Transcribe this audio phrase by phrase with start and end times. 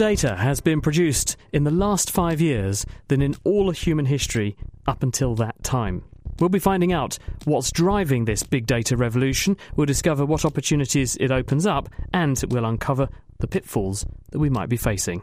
[0.00, 4.56] Data has been produced in the last five years than in all of human history
[4.86, 6.02] up until that time.
[6.38, 11.30] We'll be finding out what's driving this big data revolution, we'll discover what opportunities it
[11.30, 15.20] opens up, and we'll uncover the pitfalls that we might be facing.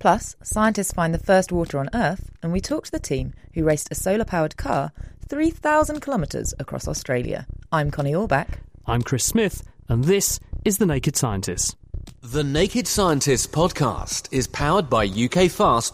[0.00, 3.62] Plus, scientists find the first water on Earth, and we talk to the team who
[3.62, 4.90] raced a solar powered car
[5.28, 7.46] 3,000 kilometres across Australia.
[7.70, 8.58] I'm Connie Orbach.
[8.86, 11.76] I'm Chris Smith, and this is The Naked Scientists.
[12.32, 15.86] The Naked Scientists podcast is powered by ukfast.co.uk.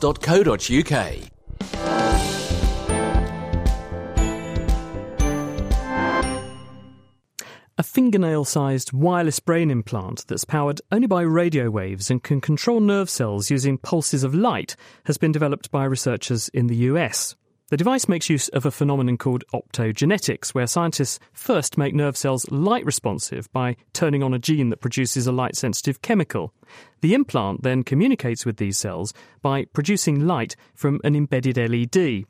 [7.77, 12.81] A fingernail sized wireless brain implant that's powered only by radio waves and can control
[12.81, 17.37] nerve cells using pulses of light has been developed by researchers in the US.
[17.73, 22.45] The device makes use of a phenomenon called optogenetics, where scientists first make nerve cells
[22.51, 26.53] light responsive by turning on a gene that produces a light sensitive chemical.
[27.00, 32.27] The implant then communicates with these cells by producing light from an embedded LED.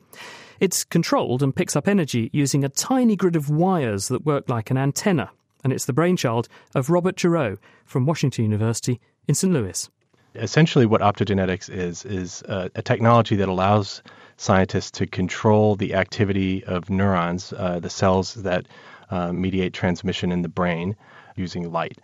[0.61, 4.71] It's controlled and picks up energy using a tiny grid of wires that work like
[4.71, 5.29] an antenna,
[5.61, 9.51] and it's the brainchild of Robert Gereau from Washington University in St.
[9.51, 9.89] Louis.
[10.35, 14.01] Essentially, what optogenetics is, is a, a technology that allows
[14.43, 18.67] scientists to control the activity of neurons, uh, the cells that
[19.09, 20.95] uh, mediate transmission in the brain,
[21.35, 21.97] using light.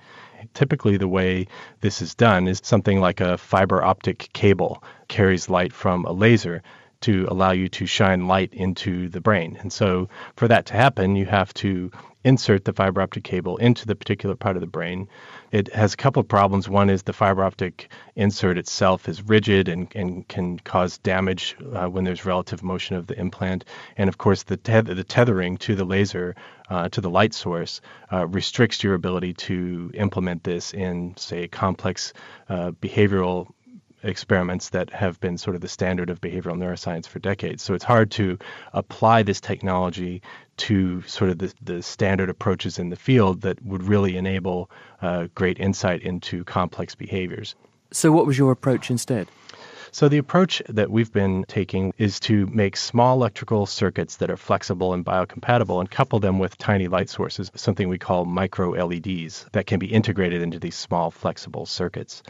[0.53, 1.45] Typically, the way
[1.81, 6.63] this is done is something like a fiber optic cable carries light from a laser
[7.01, 9.57] to allow you to shine light into the brain.
[9.59, 11.91] And so, for that to happen, you have to
[12.23, 15.07] insert the fiber optic cable into the particular part of the brain.
[15.51, 16.67] It has a couple of problems.
[16.67, 21.87] One is the fiber optic insert itself is rigid and, and can cause damage uh,
[21.87, 23.63] when there's relative motion of the implant.
[23.95, 26.35] And of course, the, the tethering to the laser,
[26.69, 27.79] uh, to the light source,
[28.11, 32.11] uh, restricts your ability to implement this in, say, complex
[32.49, 33.47] uh, behavioral
[34.03, 37.63] experiments that have been sort of the standard of behavioral neuroscience for decades.
[37.63, 38.37] So it's hard to
[38.73, 40.21] apply this technology
[40.57, 44.69] to sort of the, the standard approaches in the field that would really enable
[45.01, 47.55] uh, great insight into complex behaviors.
[47.91, 49.27] So, what was your approach instead?
[49.91, 54.37] So, the approach that we've been taking is to make small electrical circuits that are
[54.37, 59.47] flexible and biocompatible and couple them with tiny light sources, something we call micro LEDs,
[59.53, 62.21] that can be integrated into these small flexible circuits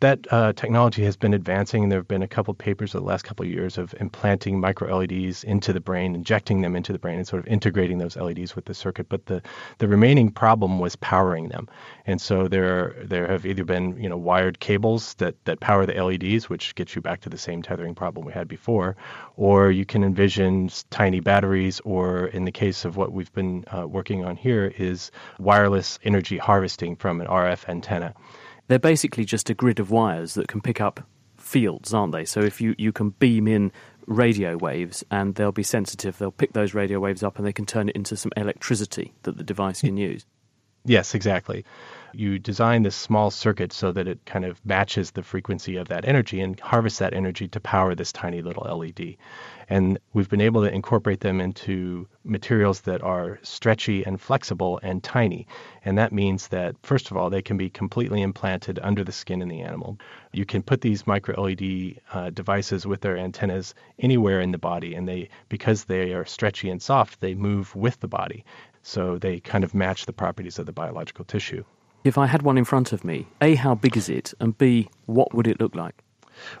[0.00, 1.88] that uh, technology has been advancing.
[1.88, 4.58] There have been a couple of papers in the last couple of years of implanting
[4.58, 8.16] micro LEDs into the brain, injecting them into the brain, and sort of integrating those
[8.16, 9.08] LEDs with the circuit.
[9.10, 9.42] But the,
[9.78, 11.68] the remaining problem was powering them.
[12.06, 16.02] And so there there have either been you know wired cables that, that power the
[16.02, 18.96] LEDs, which gets you back to the same tethering problem we had before,
[19.36, 23.86] or you can envision tiny batteries, or in the case of what we've been uh,
[23.86, 28.14] working on here, is wireless energy harvesting from an RF antenna.
[28.70, 31.00] They're basically just a grid of wires that can pick up
[31.36, 32.24] fields, aren't they?
[32.24, 33.72] So if you, you can beam in
[34.06, 37.66] radio waves and they'll be sensitive, they'll pick those radio waves up and they can
[37.66, 40.12] turn it into some electricity that the device can hmm.
[40.12, 40.24] use.
[40.84, 41.64] Yes, exactly.
[42.12, 46.04] You design this small circuit so that it kind of matches the frequency of that
[46.06, 49.16] energy and harvests that energy to power this tiny little LED.
[49.68, 55.02] And we've been able to incorporate them into materials that are stretchy and flexible and
[55.04, 55.46] tiny.
[55.84, 59.42] And that means that, first of all, they can be completely implanted under the skin
[59.42, 59.98] in the animal.
[60.32, 64.94] You can put these micro LED uh, devices with their antennas anywhere in the body,
[64.94, 68.44] and they, because they are stretchy and soft, they move with the body.
[68.82, 71.64] So they kind of match the properties of the biological tissue.
[72.02, 74.32] If I had one in front of me, A, how big is it?
[74.40, 76.02] And B, what would it look like?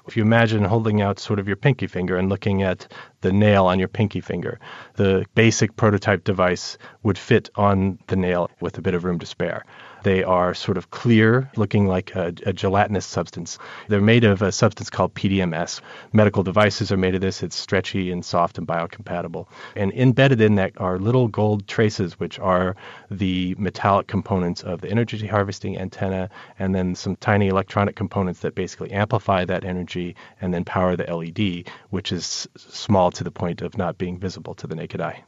[0.06, 2.92] If you imagine holding out sort of your pinky finger and looking at
[3.22, 4.60] the nail on your pinky finger,
[4.96, 9.26] the basic prototype device would fit on the nail with a bit of room to
[9.26, 9.64] spare.
[10.02, 13.58] They are sort of clear, looking like a, a, gelatinous substance.
[13.88, 15.80] They're made of a substance called PDMS.
[16.12, 17.42] Medical devices are made of this.
[17.42, 19.46] It's stretchy and soft and biocompatible.
[19.76, 22.76] And embedded in that are little gold traces, which are
[23.10, 28.54] the metallic components of the energy harvesting antenna, and then some tiny electronic components that
[28.54, 33.62] basically amplify that energy and then power the LED, which is small to the point
[33.62, 35.22] of not being visible to the naked eye.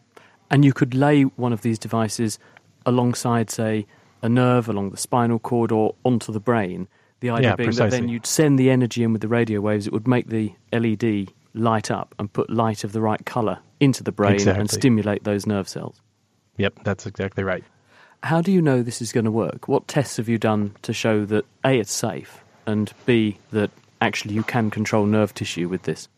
[0.50, 2.38] And you could lay one of these devices
[2.84, 3.86] alongside, say,
[4.22, 6.88] a nerve along the spinal cord or onto the brain.
[7.20, 7.90] The idea yeah, being precisely.
[7.90, 10.52] that then you'd send the energy in with the radio waves, it would make the
[10.72, 14.60] LED light up and put light of the right colour into the brain exactly.
[14.60, 16.00] and stimulate those nerve cells.
[16.56, 17.64] Yep, that's exactly right.
[18.22, 19.68] How do you know this is going to work?
[19.68, 23.70] What tests have you done to show that A, it's safe, and B, that
[24.00, 26.08] actually you can control nerve tissue with this?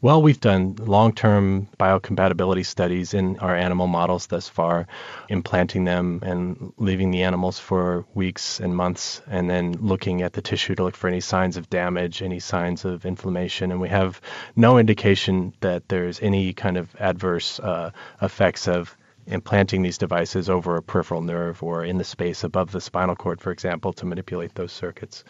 [0.00, 4.86] Well, we've done long term biocompatibility studies in our animal models thus far,
[5.28, 10.42] implanting them and leaving the animals for weeks and months, and then looking at the
[10.42, 13.70] tissue to look for any signs of damage, any signs of inflammation.
[13.70, 14.20] And we have
[14.54, 17.90] no indication that there's any kind of adverse uh,
[18.20, 18.96] effects of
[19.26, 23.40] implanting these devices over a peripheral nerve or in the space above the spinal cord,
[23.40, 25.24] for example, to manipulate those circuits.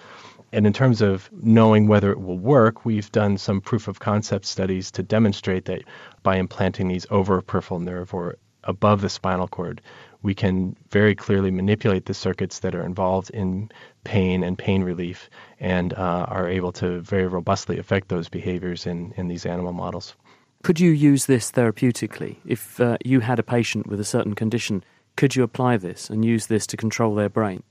[0.52, 4.46] And in terms of knowing whether it will work, we've done some proof of concept
[4.46, 5.82] studies to demonstrate that
[6.22, 9.81] by implanting these over a peripheral nerve or above the spinal cord,
[10.22, 13.70] we can very clearly manipulate the circuits that are involved in
[14.04, 19.12] pain and pain relief and uh, are able to very robustly affect those behaviors in,
[19.16, 20.14] in these animal models.
[20.62, 22.37] Could you use this therapeutically?
[22.44, 24.82] If uh, you had a patient with a certain condition,
[25.16, 27.62] could you apply this and use this to control their brain?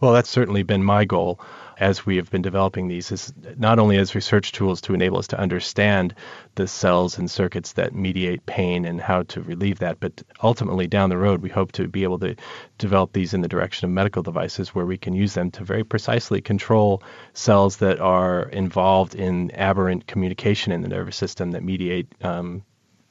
[0.00, 1.40] Well, that's certainly been my goal
[1.78, 5.26] as we have been developing these is not only as research tools to enable us
[5.28, 6.14] to understand
[6.54, 11.10] the cells and circuits that mediate pain and how to relieve that, but ultimately down
[11.10, 12.34] the road we hope to be able to
[12.78, 15.84] develop these in the direction of medical devices where we can use them to very
[15.84, 17.02] precisely control
[17.32, 22.62] cells that are involved in aberrant communication in the nervous system that mediate um,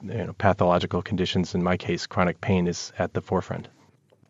[0.02, 1.54] you know, pathological conditions.
[1.54, 3.68] In my case, chronic pain is at the forefront.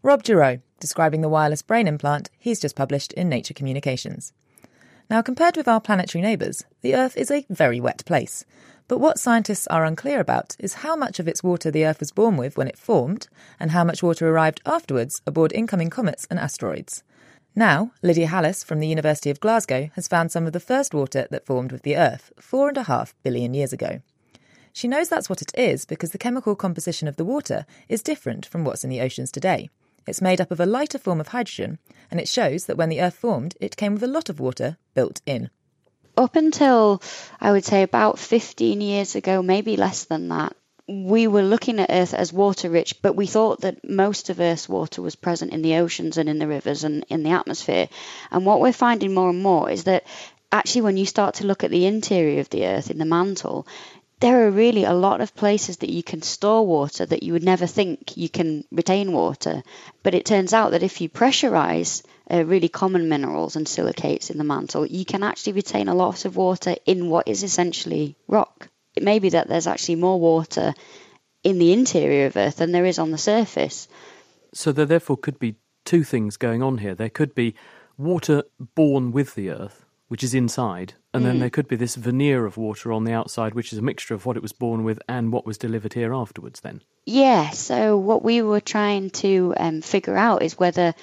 [0.04, 4.32] Rob Gereau, describing the wireless brain implant he's just published in Nature Communications.
[5.08, 8.44] Now, compared with our planetary neighbours, the Earth is a very wet place.
[8.88, 12.10] But what scientists are unclear about is how much of its water the Earth was
[12.10, 13.28] born with when it formed,
[13.60, 17.04] and how much water arrived afterwards aboard incoming comets and asteroids.
[17.54, 21.28] Now, Lydia Hallis from the University of Glasgow has found some of the first water
[21.30, 24.00] that formed with the Earth four and a half billion years ago.
[24.72, 28.44] She knows that's what it is because the chemical composition of the water is different
[28.44, 29.70] from what's in the oceans today.
[30.06, 31.78] It's made up of a lighter form of hydrogen,
[32.10, 34.76] and it shows that when the Earth formed, it came with a lot of water
[34.94, 35.50] built in.
[36.16, 37.02] Up until,
[37.40, 40.54] I would say, about 15 years ago, maybe less than that,
[40.88, 44.68] we were looking at Earth as water rich, but we thought that most of Earth's
[44.68, 47.88] water was present in the oceans and in the rivers and in the atmosphere.
[48.30, 50.04] And what we're finding more and more is that
[50.50, 53.66] actually, when you start to look at the interior of the Earth in the mantle,
[54.22, 57.42] there are really a lot of places that you can store water that you would
[57.42, 59.64] never think you can retain water.
[60.04, 64.38] But it turns out that if you pressurize uh, really common minerals and silicates in
[64.38, 68.68] the mantle, you can actually retain a lot of water in what is essentially rock.
[68.94, 70.72] It may be that there's actually more water
[71.42, 73.88] in the interior of Earth than there is on the surface.
[74.54, 76.94] So there therefore could be two things going on here.
[76.94, 77.56] There could be
[77.98, 78.44] water
[78.76, 81.26] born with the Earth, which is inside, and mm.
[81.26, 84.14] then there could be this veneer of water on the outside, which is a mixture
[84.14, 86.60] of what it was born with and what was delivered here afterwards.
[86.60, 87.50] Then, yeah.
[87.50, 90.94] So what we were trying to um, figure out is whether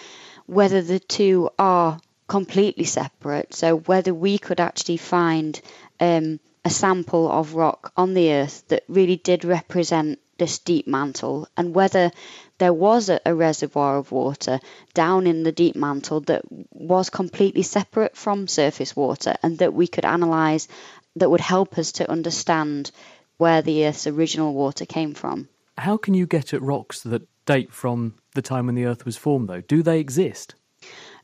[0.45, 3.53] whether the two are completely separate.
[3.53, 5.59] So whether we could actually find
[5.99, 11.47] um, a sample of rock on the Earth that really did represent this deep mantle,
[11.55, 12.11] and whether
[12.57, 14.59] there was a, a, reservoir of water
[14.93, 16.41] down in the deep mantle that
[16.71, 20.67] was completely separate from surface water and that we could analyse
[21.15, 22.91] that would help us to understand
[23.37, 25.47] where the Earth's original water came from.
[25.77, 29.17] How can you get at rocks that date from the time when the Earth was
[29.17, 29.61] formed, though?
[29.61, 30.55] Do they exist?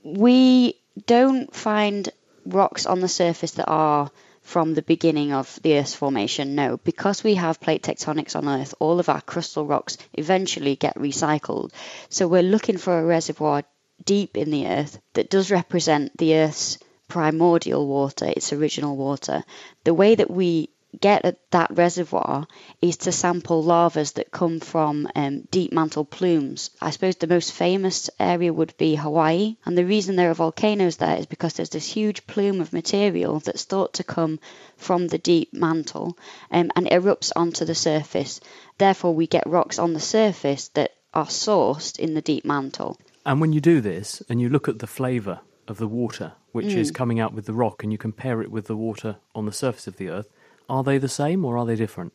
[0.03, 2.09] We don't find
[2.45, 4.09] rocks on the surface that are
[4.45, 6.55] from the beginning of the Earth's formation?
[6.55, 10.95] No, because we have plate tectonics on Earth, all of our crustal rocks eventually get
[10.95, 11.71] recycled.
[12.09, 13.63] So we're looking for a reservoir
[14.05, 16.77] deep in the Earth that does represent the Earth's
[17.07, 19.43] primordial water, its original water.
[19.83, 22.47] The way that we get at that reservoir
[22.81, 26.69] is to sample lavas that come from um, deep mantle plumes.
[26.81, 30.97] I suppose the most famous area would be Hawaii, and the reason there are volcanoes
[30.97, 34.39] there is because there's this huge plume of material that's thought to come
[34.77, 36.17] from the deep mantle
[36.51, 38.39] um, and erupts onto the surface.
[38.77, 42.99] Therefore, we get rocks on the surface that are sourced in the deep mantle.
[43.25, 46.67] And when you do this and you look at the flavour of the water which
[46.67, 46.77] mm.
[46.77, 49.51] is coming out with the rock and you compare it with the water on the
[49.51, 50.29] surface of the earth,
[50.69, 52.13] are they the same or are they different?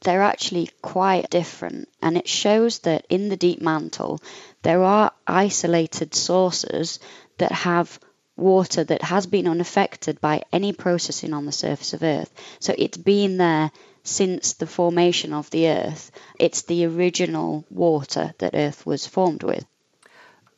[0.00, 4.20] They're actually quite different, and it shows that in the deep mantle
[4.62, 7.00] there are isolated sources
[7.36, 8.00] that have
[8.36, 12.32] water that has been unaffected by any processing on the surface of Earth.
[12.60, 13.70] So it's been there
[14.04, 16.10] since the formation of the Earth.
[16.38, 19.66] It's the original water that Earth was formed with.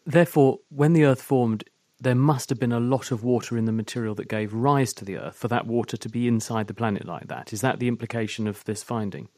[0.06, 1.64] Therefore, when the Earth formed,
[2.00, 5.04] there must have been a lot of water in the material that gave rise to
[5.04, 7.52] the Earth for that water to be inside the planet like that.
[7.52, 9.28] Is that the implication of this finding?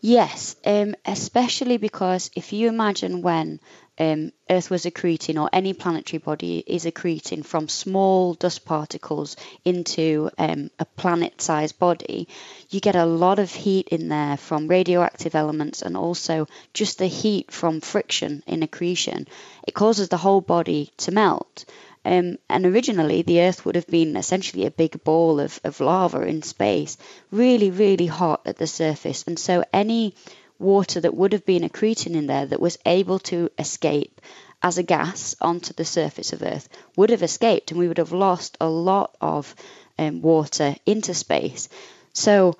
[0.00, 3.60] Yes, um, especially because if you imagine when
[3.98, 10.30] um, Earth was accreting, or any planetary body is accreting from small dust particles into
[10.38, 12.28] um, a planet sized body,
[12.70, 17.06] you get a lot of heat in there from radioactive elements and also just the
[17.06, 19.26] heat from friction in accretion.
[19.66, 21.64] It causes the whole body to melt.
[22.08, 26.22] Um, and originally, the Earth would have been essentially a big ball of, of lava
[26.22, 26.96] in space,
[27.30, 29.24] really, really hot at the surface.
[29.26, 30.14] And so, any
[30.58, 34.22] water that would have been accreting in there that was able to escape
[34.62, 38.12] as a gas onto the surface of Earth would have escaped, and we would have
[38.12, 39.54] lost a lot of
[39.98, 41.68] um, water into space.
[42.14, 42.56] So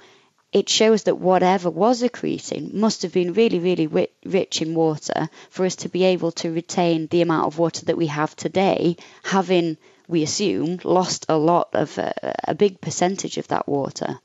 [0.53, 5.67] it shows that whatever was accreting must have been really, really rich in water for
[5.67, 9.77] us to be able to retain the amount of water that we have today, having,
[10.07, 12.13] we assume, lost a lot of uh,
[12.45, 14.19] a big percentage of that water.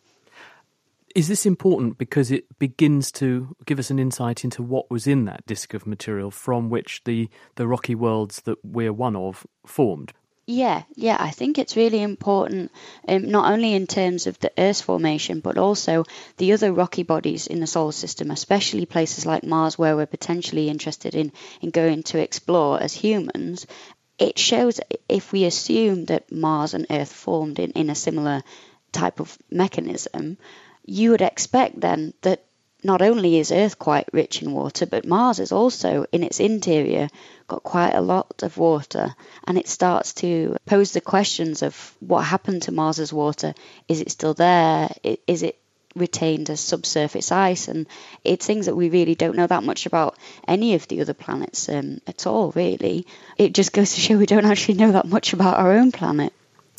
[1.14, 5.26] Is this important because it begins to give us an insight into what was in
[5.26, 10.14] that disk of material from which the, the rocky worlds that we're one of formed?
[10.46, 12.72] Yeah, yeah, I think it's really important,
[13.08, 16.04] um, not only in terms of the Earth's formation, but also
[16.38, 20.68] the other rocky bodies in the solar system, especially places like Mars, where we're potentially
[20.70, 21.32] interested in,
[21.62, 23.66] in going to explore as humans.
[24.20, 28.44] It shows if we assume that Mars and Earth formed in, in a similar
[28.92, 30.38] type of mechanism,
[30.86, 32.44] you would expect then that
[32.84, 37.10] not only is Earth quite rich in water, but Mars is also in its interior
[37.48, 39.16] got quite a lot of water.
[39.46, 43.54] And it starts to pose the questions of what happened to Mars's water?
[43.88, 44.90] Is it still there?
[45.28, 45.60] Is it
[45.96, 47.68] retained as subsurface ice?
[47.68, 47.88] And
[48.24, 51.70] it's things that we really don't know that much about any of the other planets
[51.70, 53.06] um, at all, really.
[53.38, 56.34] It just goes to show we don't actually know that much about our own planet.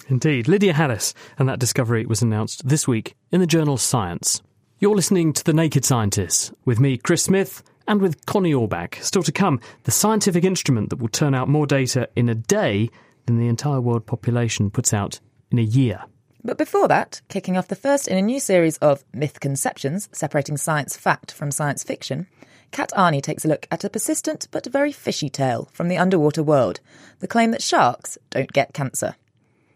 [0.08, 0.48] Indeed.
[0.48, 4.42] Lydia Hallis, and that discovery was announced this week in the journal Science.
[4.80, 9.00] You're listening to The Naked Scientists with me, Chris Smith, and with Connie Orbach.
[9.04, 12.90] Still to come, the scientific instrument that will turn out more data in a day
[13.26, 15.20] than the entire world population puts out
[15.52, 16.02] in a year.
[16.42, 20.56] But before that, kicking off the first in a new series of myth conceptions separating
[20.56, 22.26] science fact from science fiction,
[22.72, 26.42] Kat Arney takes a look at a persistent but very fishy tale from the underwater
[26.42, 26.80] world
[27.20, 29.14] the claim that sharks don't get cancer.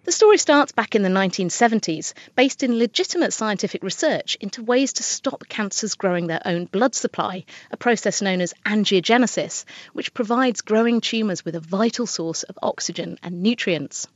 [0.08, 5.02] The story starts back in the 1970s, based in legitimate scientific research into ways to
[5.02, 11.02] stop cancers growing their own blood supply, a process known as angiogenesis, which provides growing
[11.02, 14.08] tumours with a vital source of oxygen and nutrients.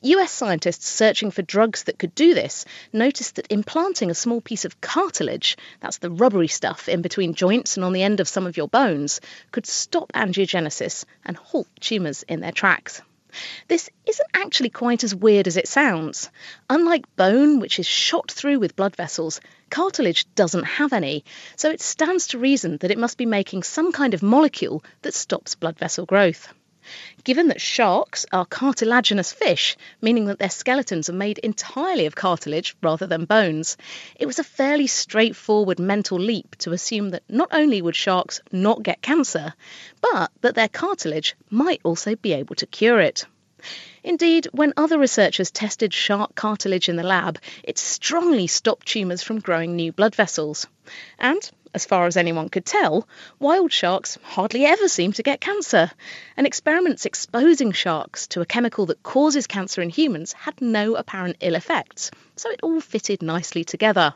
[0.00, 4.64] US scientists searching for drugs that could do this noticed that implanting a small piece
[4.64, 8.46] of cartilage, that's the rubbery stuff in between joints and on the end of some
[8.46, 9.20] of your bones,
[9.50, 13.02] could stop angiogenesis and halt tumours in their tracks.
[13.68, 16.30] This isn't actually quite as weird as it sounds.
[16.70, 21.24] Unlike bone, which is shot through with blood vessels, cartilage doesn't have any,
[21.56, 25.14] so it stands to reason that it must be making some kind of molecule that
[25.14, 26.52] stops blood vessel growth.
[27.24, 32.76] Given that sharks are cartilaginous fish, meaning that their skeletons are made entirely of cartilage
[32.82, 33.76] rather than bones,
[34.16, 38.82] it was a fairly straightforward mental leap to assume that not only would sharks not
[38.82, 39.54] get cancer,
[40.00, 43.24] but that their cartilage might also be able to cure it.
[44.02, 49.40] Indeed, when other researchers tested shark cartilage in the lab, it strongly stopped tumours from
[49.40, 50.66] growing new blood vessels.
[51.18, 53.06] And as far as anyone could tell,
[53.40, 55.90] wild sharks hardly ever seem to get cancer,
[56.36, 61.36] and experiments exposing sharks to a chemical that causes cancer in humans had no apparent
[61.40, 64.14] ill effects, so it all fitted nicely together.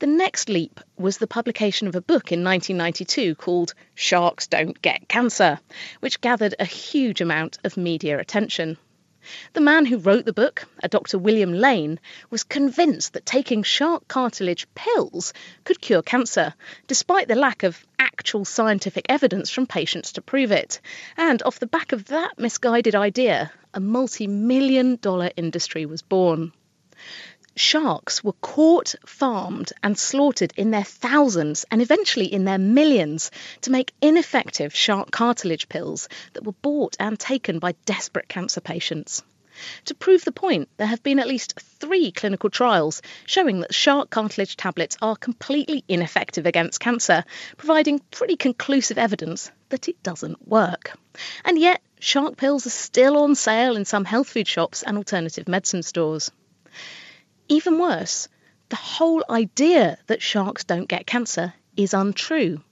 [0.00, 5.08] The next leap was the publication of a book in 1992 called Sharks Don't Get
[5.08, 5.60] Cancer,
[6.00, 8.76] which gathered a huge amount of media attention.
[9.52, 11.18] The man who wrote the book, a Dr.
[11.18, 11.98] William Lane,
[12.30, 15.32] was convinced that taking shark cartilage pills
[15.64, 16.54] could cure cancer,
[16.86, 20.80] despite the lack of actual scientific evidence from patients to prove it.
[21.16, 26.52] And off the back of that misguided idea, a multi million dollar industry was born
[27.56, 33.30] sharks were caught, farmed, and slaughtered in their thousands and eventually in their millions
[33.62, 39.22] to make ineffective shark cartilage pills that were bought and taken by desperate cancer patients.
[39.84, 44.10] To prove the point, there have been at least three clinical trials showing that shark
[44.10, 47.24] cartilage tablets are completely ineffective against cancer,
[47.56, 50.98] providing pretty conclusive evidence that it doesn't work.
[51.44, 55.46] And yet, shark pills are still on sale in some health food shops and alternative
[55.46, 56.32] medicine stores.
[57.48, 58.28] Even worse,
[58.70, 62.62] the whole idea that sharks don't get cancer is untrue.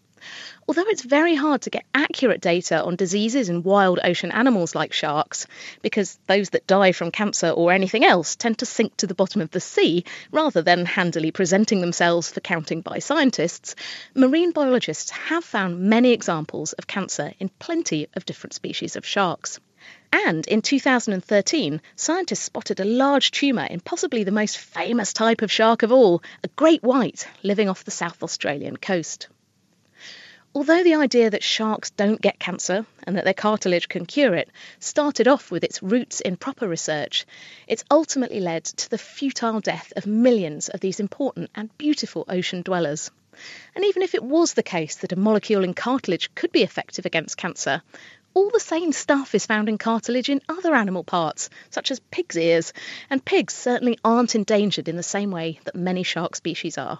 [0.66, 4.92] Although it's very hard to get accurate data on diseases in wild ocean animals like
[4.92, 5.46] sharks,
[5.82, 9.40] because those that die from cancer or anything else tend to sink to the bottom
[9.42, 13.74] of the sea rather than handily presenting themselves for counting by scientists,
[14.14, 19.58] marine biologists have found many examples of cancer in plenty of different species of sharks.
[20.12, 25.50] And in 2013, scientists spotted a large tumour in possibly the most famous type of
[25.50, 29.28] shark of all, a great white, living off the South Australian coast.
[30.54, 34.50] Although the idea that sharks don't get cancer and that their cartilage can cure it
[34.80, 37.24] started off with its roots in proper research,
[37.66, 42.60] it's ultimately led to the futile death of millions of these important and beautiful ocean
[42.60, 43.10] dwellers.
[43.74, 47.06] And even if it was the case that a molecule in cartilage could be effective
[47.06, 47.82] against cancer,
[48.34, 52.36] all the same stuff is found in cartilage in other animal parts, such as pig's
[52.36, 52.72] ears,
[53.10, 56.98] and pigs certainly aren't endangered in the same way that many shark species are.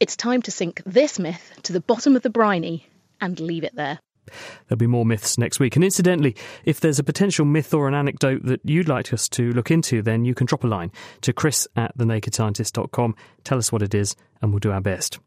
[0.00, 2.86] It's time to sink this myth to the bottom of the briny
[3.20, 3.98] and leave it there.
[4.66, 5.76] There'll be more myths next week.
[5.76, 9.52] And incidentally, if there's a potential myth or an anecdote that you'd like us to
[9.52, 10.90] look into, then you can drop a line
[11.22, 13.14] to chris at thenakedscientist.com.
[13.44, 15.18] Tell us what it is, and we'll do our best.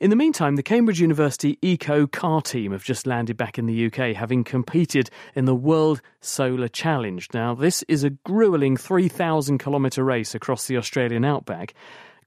[0.00, 3.86] In the meantime, the Cambridge University Eco Car team have just landed back in the
[3.86, 7.28] UK, having competed in the World Solar Challenge.
[7.34, 11.74] Now, this is a grueling 3,000 kilometre race across the Australian outback.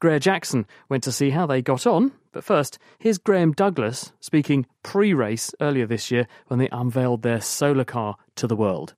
[0.02, 2.12] Graihagh Jackson went to see how they got on.
[2.34, 7.40] But first, here's Graham Douglas speaking pre race earlier this year when they unveiled their
[7.40, 8.96] solar car to the world.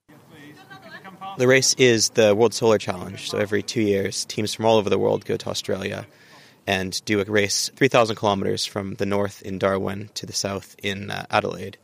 [1.38, 3.30] The race is the World Solar Challenge.
[3.30, 6.08] So every two years, teams from all over the world go to Australia
[6.68, 11.12] and do a race 3,000 kilometers from the north in Darwin to the south in
[11.12, 11.78] uh, Adelaide.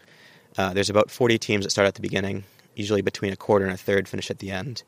[0.58, 2.44] Uh, there's about 40 teams that start at the beginning,
[2.76, 4.84] usually between a quarter and a third finish at the end,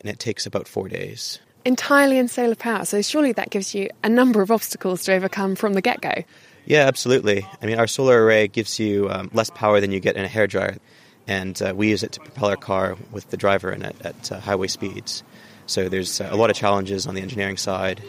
[0.00, 2.84] and it takes about four days entirely in solar power.
[2.84, 6.24] So surely that gives you a number of obstacles to overcome from the get go.
[6.66, 7.46] Yeah, absolutely.
[7.60, 10.28] I mean, our solar array gives you um, less power than you get in a
[10.28, 10.78] hairdryer,
[11.26, 14.32] and uh, we use it to propel our car with the driver in it at
[14.32, 15.22] uh, highway speeds.
[15.66, 18.02] So there's uh, a lot of challenges on the engineering side.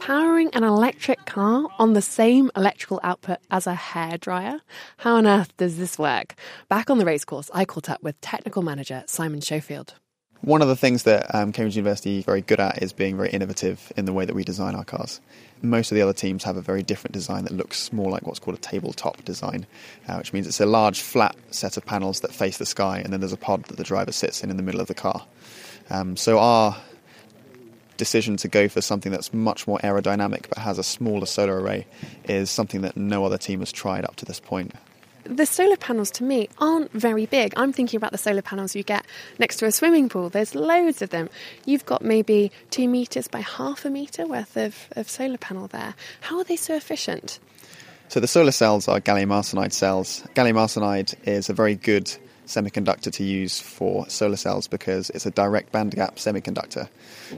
[0.00, 4.60] Powering an electric car on the same electrical output as a hairdryer?
[4.96, 6.36] How on earth does this work?
[6.70, 9.94] Back on the racecourse, I caught up with technical manager Simon Schofield.
[10.40, 13.28] One of the things that um, Cambridge University is very good at is being very
[13.28, 15.20] innovative in the way that we design our cars.
[15.60, 18.38] Most of the other teams have a very different design that looks more like what's
[18.38, 19.66] called a tabletop design,
[20.08, 23.12] uh, which means it's a large flat set of panels that face the sky, and
[23.12, 25.26] then there's a pod that the driver sits in in the middle of the car.
[25.90, 26.74] Um, so our
[28.00, 31.86] decision to go for something that's much more aerodynamic but has a smaller solar array
[32.24, 34.72] is something that no other team has tried up to this point
[35.24, 37.52] the solar panels to me aren't very big.
[37.54, 39.04] I'm thinking about the solar panels you get
[39.38, 40.30] next to a swimming pool.
[40.30, 41.28] There's loads of them.
[41.66, 45.94] You've got maybe two metres by half a metre worth of, of solar panel there.
[46.22, 47.38] How are they so efficient?
[48.08, 50.24] So the solar cells are gallium arsenide cells.
[50.34, 52.10] Gallium arsenide is a very good
[52.50, 56.88] semiconductor to use for solar cells because it's a direct bandgap semiconductor.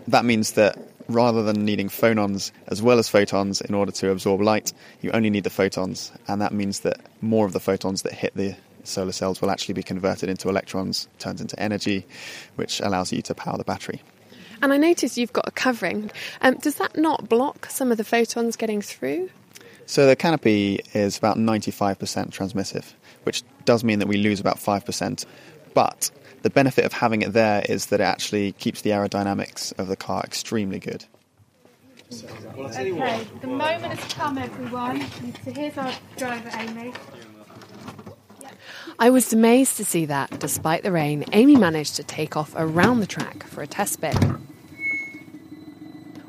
[0.08, 4.40] That means that rather than needing phonons as well as photons in order to absorb
[4.40, 8.12] light, you only need the photons, and that means that more of the photons that
[8.12, 12.06] hit the solar cells will actually be converted into electrons, turns into energy,
[12.56, 14.00] which allows you to power the battery.
[14.60, 16.10] And I notice you've got a covering.
[16.40, 19.28] Um, does that not block some of the photons getting through?
[19.86, 21.98] So the canopy is about 95%
[22.30, 22.94] transmissive,
[23.24, 25.24] which does mean that we lose about 5%.
[25.74, 26.10] But
[26.42, 29.96] the benefit of having it there is that it actually keeps the aerodynamics of the
[29.96, 31.04] car extremely good.
[32.58, 35.06] Okay, the moment has come, everyone.
[35.44, 36.92] So here's our driver, Amy.
[38.98, 43.00] I was amazed to see that, despite the rain, Amy managed to take off around
[43.00, 44.16] the track for a test bit.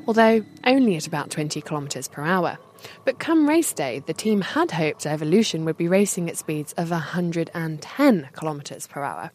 [0.06, 2.58] Although only at about 20 kilometres per hour.
[3.04, 6.90] But come race day, the team had hoped Evolution would be racing at speeds of
[6.90, 9.30] 110 kilometres per hour.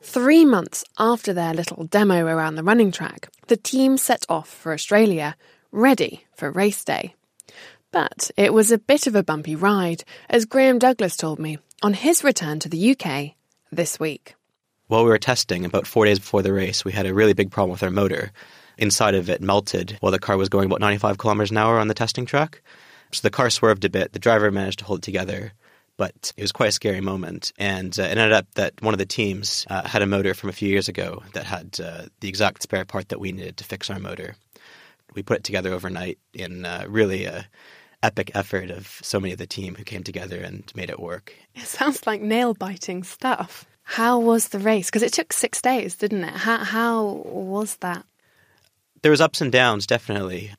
[0.00, 4.72] Three months after their little demo around the running track, the team set off for
[4.72, 5.36] Australia,
[5.72, 7.14] ready for race day.
[7.90, 11.94] But it was a bit of a bumpy ride, as Graham Douglas told me on
[11.94, 13.34] his return to the UK
[13.72, 14.34] this week.
[14.88, 17.50] While we were testing, about four days before the race, we had a really big
[17.50, 18.32] problem with our motor.
[18.78, 21.88] Inside of it melted while the car was going about 95 kilometers an hour on
[21.88, 22.62] the testing track.
[23.12, 24.12] So the car swerved a bit.
[24.12, 25.52] The driver managed to hold it together,
[25.96, 27.52] but it was quite a scary moment.
[27.58, 30.50] And uh, it ended up that one of the teams uh, had a motor from
[30.50, 33.64] a few years ago that had uh, the exact spare part that we needed to
[33.64, 34.36] fix our motor.
[35.14, 37.46] We put it together overnight in uh, really a
[38.02, 41.34] epic effort of so many of the team who came together and made it work.
[41.54, 43.64] It sounds like nail biting stuff.
[43.82, 44.86] How was the race?
[44.86, 46.34] Because it took six days, didn't it?
[46.34, 48.04] How, how was that?
[49.02, 50.52] There was ups and downs, definitely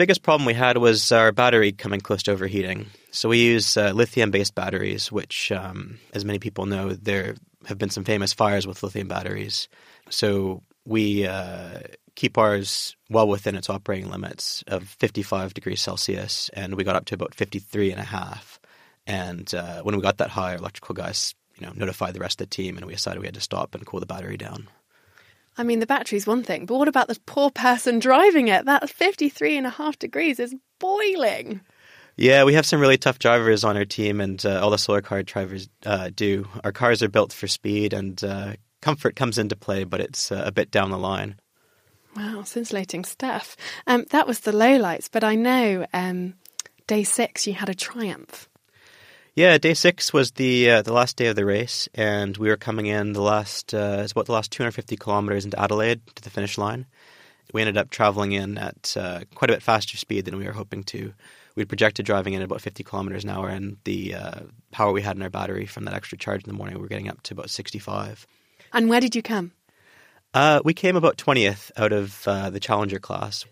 [0.00, 2.86] biggest problem we had was our battery coming close to overheating.
[3.10, 7.34] So we use uh, lithium-based batteries, which, um, as many people know, there
[7.66, 9.68] have been some famous fires with lithium batteries.
[10.08, 11.80] So we uh,
[12.14, 17.04] keep ours well within its operating limits of 55 degrees Celsius, and we got up
[17.04, 18.58] to about 53 and a half.
[19.06, 22.48] And uh, when we got that high, electrical guys, you know, notified the rest of
[22.48, 24.66] the team, and we decided we had to stop and cool the battery down.
[25.58, 28.64] I mean, the battery's one thing, but what about the poor person driving it?
[28.64, 31.60] That 53 and a half degrees is boiling.
[32.16, 35.00] Yeah, we have some really tough drivers on our team, and uh, all the solar
[35.00, 36.46] car drivers uh, do.
[36.64, 40.42] Our cars are built for speed, and uh, comfort comes into play, but it's uh,
[40.44, 41.36] a bit down the line.
[42.14, 43.56] Wow, scintillating stuff.
[43.86, 46.34] Um, that was the lowlights, but I know um,
[46.86, 48.49] day six you had a triumph.
[49.40, 52.58] Yeah, day six was the uh, the last day of the race, and we were
[52.58, 56.28] coming in the last uh, it's about the last 250 kilometers into Adelaide to the
[56.28, 56.84] finish line.
[57.54, 60.52] We ended up traveling in at uh, quite a bit faster speed than we were
[60.52, 61.14] hoping to.
[61.54, 64.40] We'd projected driving in at about 50 kilometers an hour, and the uh,
[64.72, 66.88] power we had in our battery from that extra charge in the morning, we were
[66.88, 68.26] getting up to about 65.
[68.74, 69.52] And where did you come?
[70.34, 73.46] Uh, we came about 20th out of uh, the Challenger class.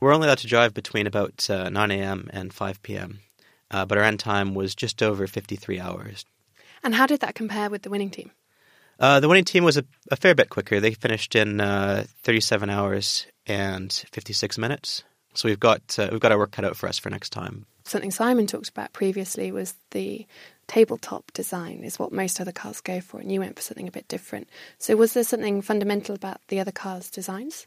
[0.00, 2.28] We're only allowed to drive between about 9 a.m.
[2.30, 3.20] and 5 p.m
[3.70, 6.24] uh, but our end time was just over 53 hours.
[6.82, 8.30] And how did that compare with the winning team?
[9.00, 10.78] Uh, the winning team was a, a, fair bit quicker.
[10.78, 15.02] They finished in uh, 37 hours and 56 minutes.
[15.34, 17.66] So we've got uh, we've got our work cut out for us for next time.
[17.84, 20.26] Something Simon talked about previously was the
[20.68, 23.92] tabletop design is what most other cars go for, and you went for something a
[23.92, 24.48] bit different.
[24.78, 27.66] So was there something fundamental about the other cars' designs?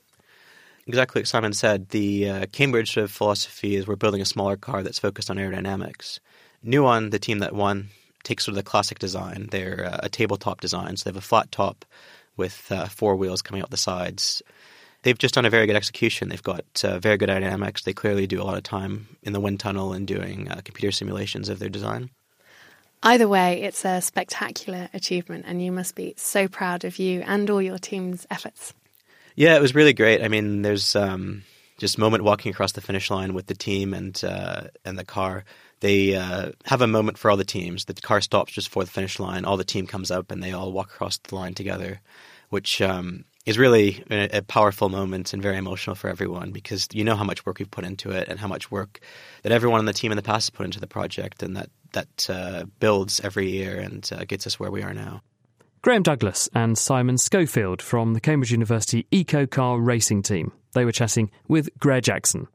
[0.87, 4.99] Exactly like Simon said, the uh, Cambridge philosophy is we're building a smaller car that's
[4.99, 6.19] focused on aerodynamics.
[6.65, 7.89] Nuon, the team that won,
[8.23, 9.47] takes sort of the classic design.
[9.51, 11.85] They're uh, a tabletop design, so they have a flat top
[12.35, 14.41] with uh, four wheels coming out the sides.
[15.03, 16.29] They've just done a very good execution.
[16.29, 17.83] They've got uh, very good aerodynamics.
[17.83, 20.91] They clearly do a lot of time in the wind tunnel and doing uh, computer
[20.91, 22.09] simulations of their design.
[23.03, 27.49] Either way, it's a spectacular achievement, and you must be so proud of you and
[27.49, 28.73] all your team's efforts.
[29.37, 30.23] Yeah, it was really great.
[30.23, 31.43] I mean, there's um,
[31.77, 35.45] just moment walking across the finish line with the team and uh, and the car.
[35.79, 37.85] They uh, have a moment for all the teams.
[37.85, 39.45] The car stops just before the finish line.
[39.45, 42.01] All the team comes up and they all walk across the line together,
[42.49, 47.03] which um, is really a, a, powerful moment and very emotional for everyone because you
[47.03, 48.99] know how much work we've put into it and how much work
[49.43, 51.69] that everyone on the team in the past has put into the project, and that
[51.91, 55.21] that uh, builds every year and uh, gets us where we are now.
[55.83, 60.51] Graham Douglas and Simon Schofield from the Cambridge University Eco Car Racing Team.
[60.73, 62.47] They were chatting with Graihagh Jackson.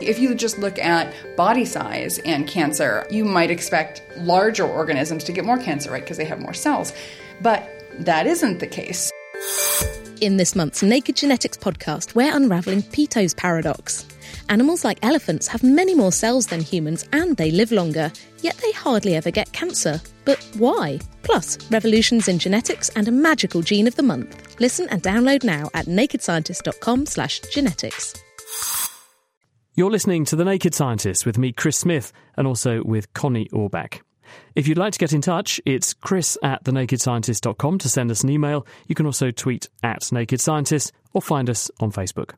[0.00, 5.32] If you just look at body size and cancer, you might expect larger organisms to
[5.32, 6.02] get more cancer, right?
[6.02, 6.92] Because they have more cells.
[7.40, 7.68] But
[8.00, 9.12] that isn't the case.
[10.20, 14.04] In this month's Naked Genetics podcast, we're unraveling Peto's paradox.
[14.48, 18.72] Animals like elephants have many more cells than humans and they live longer, yet they
[18.72, 20.00] hardly ever get cancer.
[20.24, 21.00] But why?
[21.22, 24.60] Plus, revolutions in genetics and a magical gene of the month.
[24.60, 28.14] Listen and download now at nakedscientist.com slash genetics.
[29.76, 34.02] You're listening to The Naked Scientist with me, Chris Smith, and also with Connie Orbach.
[34.54, 38.30] If you'd like to get in touch, it's chris at thenakedscientist.com to send us an
[38.30, 38.66] email.
[38.86, 42.34] You can also tweet at Naked Scientist or find us on Facebook.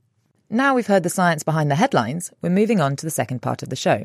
[0.49, 3.63] Now we've heard the science behind the headlines, we're moving on to the second part
[3.63, 4.05] of the show.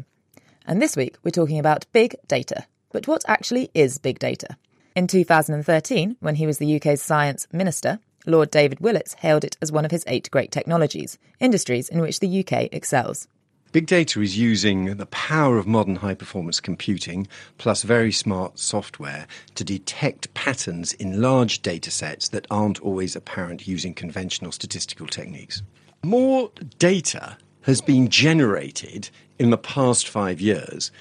[0.66, 2.66] And this week we're talking about big data.
[2.92, 4.58] But what actually is big data?
[4.96, 9.72] In 2013, when he was the UK's science minister, Lord David Willetts hailed it as
[9.72, 13.28] one of his eight great technologies, industries in which the UK excels.
[13.72, 17.26] Big data is using the power of modern high performance computing
[17.58, 19.26] plus very smart software
[19.56, 25.62] to detect patterns in large data sets that aren't always apparent using conventional statistical techniques.
[26.04, 30.92] More data has been generated in the past five years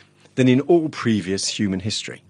[0.40, 2.22] than in all previous human history.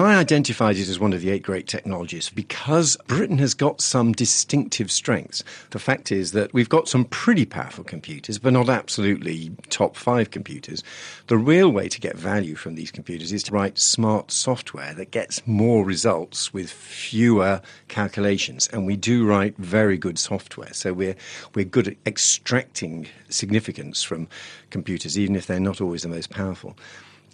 [0.00, 4.12] I identified it as one of the eight great technologies because Britain has got some
[4.12, 5.44] distinctive strengths.
[5.70, 10.32] The fact is that we've got some pretty powerful computers, but not absolutely top five
[10.32, 10.82] computers.
[11.28, 15.12] The real way to get value from these computers is to write smart software that
[15.12, 18.68] gets more results with fewer calculations.
[18.72, 20.74] And we do write very good software.
[20.74, 21.16] So we're,
[21.54, 24.26] we're good at extracting significance from
[24.70, 26.76] computers, even if they're not always the most powerful.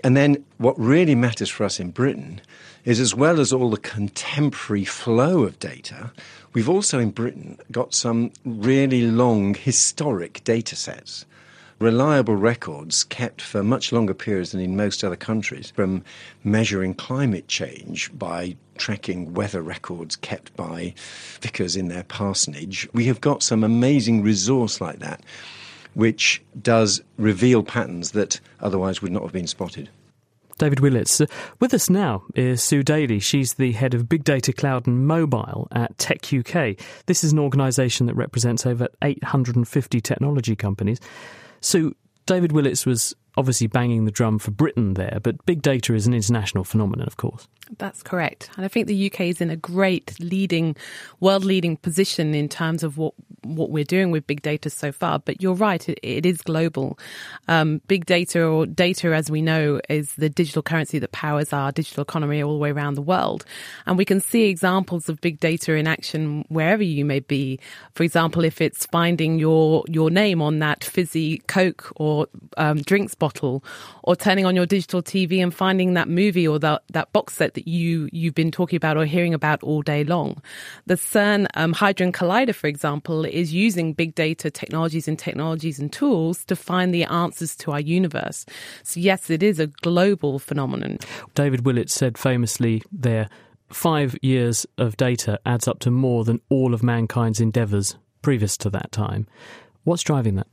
[0.04, 2.40] And then what really matters for us in Britain
[2.84, 6.12] is as well as all the contemporary flow of data,
[6.52, 11.24] we've also in Britain got some really long historic data sets.
[11.78, 16.04] Reliable records kept for much longer periods than in most other countries, from
[16.44, 20.94] measuring climate change by tracking weather records kept by
[21.40, 22.88] vicars in their parsonage.
[22.92, 25.22] We have got some amazing resource like that.
[25.94, 29.90] Which does reveal patterns that otherwise would not have been spotted.
[30.58, 31.20] David Willetts.
[31.20, 31.26] Uh,
[31.60, 33.18] with us now is Sue Daley.
[33.18, 36.76] She's the head of Big Data Cloud and Mobile at Tech UK.
[37.06, 41.00] This is an organisation that represents over 850 technology companies.
[41.60, 46.06] Sue, David Willetts was obviously banging the drum for Britain there, but big data is
[46.06, 47.48] an international phenomenon, of course.
[47.78, 48.50] That's correct.
[48.56, 50.76] And I think the UK is in a great leading,
[51.20, 53.14] world leading position in terms of what,
[53.44, 55.18] what we're doing with big data so far.
[55.18, 56.98] But you're right, it, it is global.
[57.48, 61.72] Um, big data or data, as we know, is the digital currency that powers our
[61.72, 63.46] digital economy all the way around the world.
[63.86, 67.58] And we can see examples of big data in action wherever you may be.
[67.94, 72.26] For example, if it's finding your, your name on that fizzy Coke or
[72.58, 73.62] um, drinks bottle
[74.02, 77.54] or turning on your digital TV and finding that movie or that, that box set
[77.54, 80.42] that you, you've been talking about or hearing about all day long.
[80.86, 85.92] The CERN um, Hadron Collider, for example, is using big data technologies and technologies and
[85.92, 88.44] tools to find the answers to our universe.
[88.82, 90.98] So yes, it is a global phenomenon.
[91.36, 93.28] David Willett said famously there,
[93.68, 98.70] five years of data adds up to more than all of mankind's endeavours previous to
[98.70, 99.28] that time.
[99.84, 100.48] What's driving that?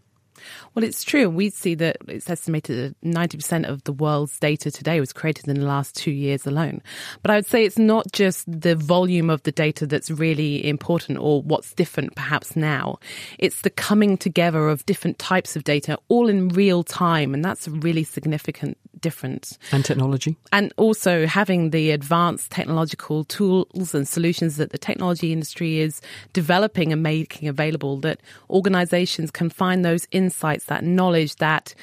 [0.74, 1.30] Well, it's true.
[1.30, 5.60] We see that it's estimated that 90% of the world's data today was created in
[5.60, 6.82] the last two years alone.
[7.22, 11.20] But I would say it's not just the volume of the data that's really important
[11.20, 13.00] or what's different perhaps now.
[13.38, 17.34] It's the coming together of different types of data all in real time.
[17.34, 19.58] And that's a really significant difference.
[19.72, 20.38] And technology?
[20.52, 26.02] And also having the advanced technological tools and solutions that the technology industry is
[26.34, 31.74] developing and making available that organizations can find those insights, that knowledge, that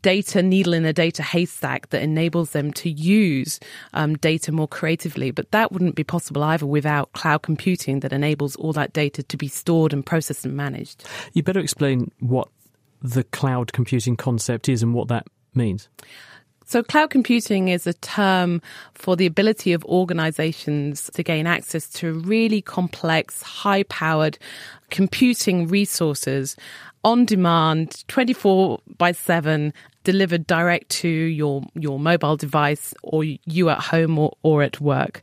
[0.00, 3.60] data needle in a data haystack that enables them to use
[3.92, 5.30] um, data more creatively.
[5.30, 9.36] But that wouldn't be possible either without cloud computing that enables all that data to
[9.36, 11.04] be stored and processed and managed.
[11.32, 12.48] You better explain what
[13.02, 15.88] the cloud computing concept is and what that means.
[16.66, 18.62] So, cloud computing is a term
[18.94, 24.38] for the ability of organizations to gain access to really complex, high powered
[24.90, 26.56] computing resources
[27.04, 29.72] on demand, 24 by 7,
[30.04, 35.22] delivered direct to your, your mobile device or you at home or, or at work.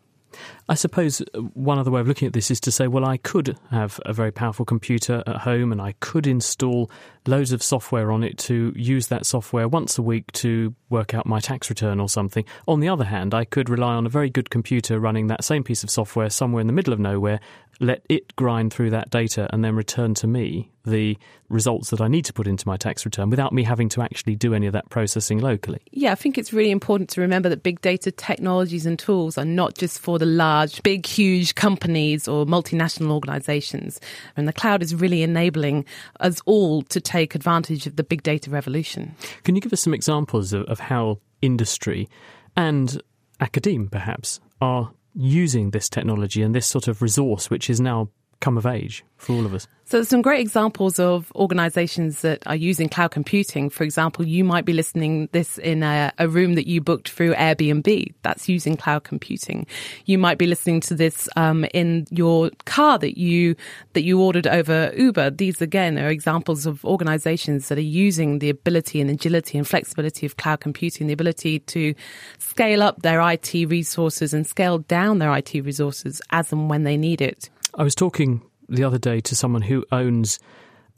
[0.72, 3.18] I suppose uh, one other way of looking at this is to say, well, I
[3.18, 6.90] could have a very powerful computer at home and I could install
[7.28, 11.26] loads of software on it to use that software once a week to work out
[11.26, 12.46] my tax return or something.
[12.70, 15.62] On the other hand, I could rely on a very good computer running that same
[15.66, 17.42] piece of software somewhere in the middle of nowhere,
[17.82, 21.18] let it grind through that data and then return to me the
[21.50, 24.36] results that I need to put into my tax return without me having to actually
[24.36, 25.80] do any of that processing locally.
[25.92, 29.46] Yeah, I think it's really important to remember that big data technologies and tools are
[29.46, 34.00] not just for the large, big, huge companies or multinational organizations.
[34.36, 35.86] And the cloud is really enabling
[36.20, 39.16] us all to take advantage of the big data revolution.
[39.44, 42.08] Can you give us some examples of, of how industry
[42.56, 43.02] and
[43.40, 48.10] academe, perhaps, are using this technology and this sort of resource, which is now
[48.42, 49.68] come of age for all of us?
[49.92, 53.70] So some great examples of organizations that are using cloud computing.
[53.70, 57.34] For example, you might be listening this in a, a, room that you booked through
[57.34, 58.14] Airbnb.
[58.22, 59.68] That's using cloud computing.
[60.06, 63.58] You might be listening to this um, in your car that you
[63.92, 65.32] that you ordered over Uber.
[65.32, 70.26] These again are examples of organizations that are using the ability and agility and flexibility
[70.26, 71.94] of cloud computing, the ability to
[72.40, 76.96] scale up their IT resources and scale down their IT resources as and when they
[76.96, 77.50] need it.
[77.76, 80.40] I was talking the other day to someone who owns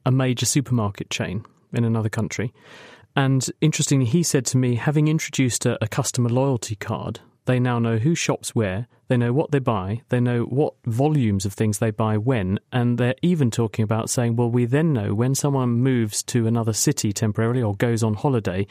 [0.05, 2.53] a major supermarket chain in another country.
[3.15, 7.77] And interestingly, he said to me, having introduced a, a, customer loyalty card, they now
[7.77, 11.77] know who shops where, they know what they buy, they know what volumes of things
[11.77, 15.69] they buy when, and they're even talking about saying, well, we then know when someone
[15.69, 18.65] moves to another city temporarily or goes on holiday,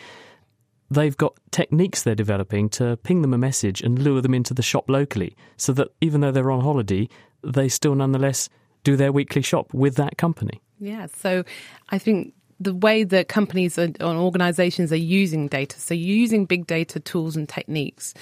[0.90, 4.62] they've got techniques they're developing to ping them a message and lure them into the
[4.62, 7.08] shop locally so that even though they're on holiday,
[7.44, 8.48] they still nonetheless
[8.84, 10.60] do their weekly shop with that company.
[10.78, 11.44] Yeah, so
[11.90, 15.78] I think the way that companies and organizations are using data.
[15.80, 18.14] So using big data tools and techniques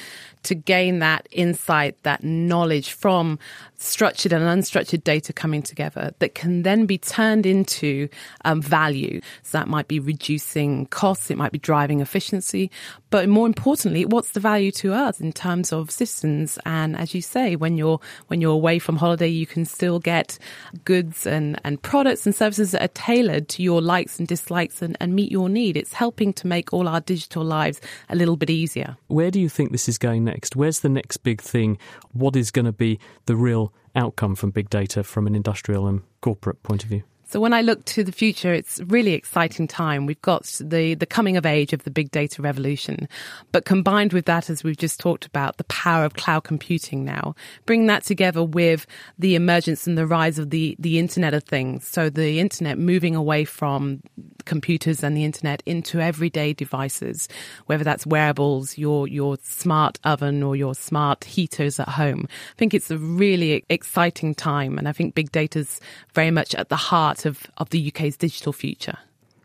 [0.45, 3.39] to gain that insight, that knowledge from
[3.81, 8.09] structured and unstructured data coming together that can then be turned into
[8.45, 9.21] um, value.
[9.43, 12.71] So that might be reducing costs, it might be driving efficiency,
[13.09, 16.59] but more importantly, what's the value to us in terms of systems?
[16.67, 20.39] And as you say, when you're when you're away from holiday, you can still get
[20.85, 24.97] goods and, and products and services that are tailored to your likes and dislikes and,
[25.01, 25.77] and meet your need.
[25.77, 28.97] It's helping to make all our digital lives a little bit easier.
[29.09, 30.55] Where do you think this is going next?
[30.55, 31.79] Where's the next big thing?
[32.13, 36.03] What is going to be the real outcome from big data from an industrial and
[36.21, 37.03] corporate point of view?
[37.31, 40.05] So when I look to the future, it's really exciting time.
[40.05, 43.09] We've got the, the coming of age of the big data revolution,
[43.53, 47.37] but combined with that, as we've just talked about, the power of cloud computing now,
[47.67, 48.85] bring that together with
[49.17, 51.87] the emergence and the rise of the, the Internet of Things.
[51.87, 54.03] So the Internet moving away from
[54.45, 57.29] computers and the Internet into everyday devices,
[57.67, 62.27] whether that's wearables, your, your smart oven or your smart heaters at home.
[62.29, 64.79] I think it's a really exciting time.
[64.79, 65.81] And I think big data's
[66.13, 68.99] very much at the heart of, of the UK's digital future.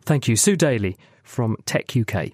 [0.04, 2.30] Thank you, Sue Daley from Tech UK.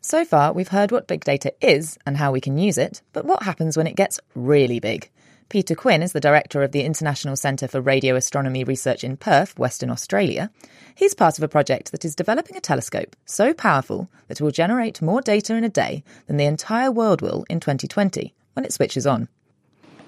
[0.00, 3.24] So far, we've heard what big data is and how we can use it, but
[3.24, 5.10] what happens when it gets really big?
[5.48, 9.56] Peter Quinn is the director of the International Centre for Radio Astronomy Research in Perth,
[9.58, 10.50] Western Australia.
[10.94, 14.50] He's part of a project that is developing a telescope so powerful that it will
[14.50, 18.72] generate more data in a day than the entire world will in 2020 when it
[18.72, 19.28] switches on.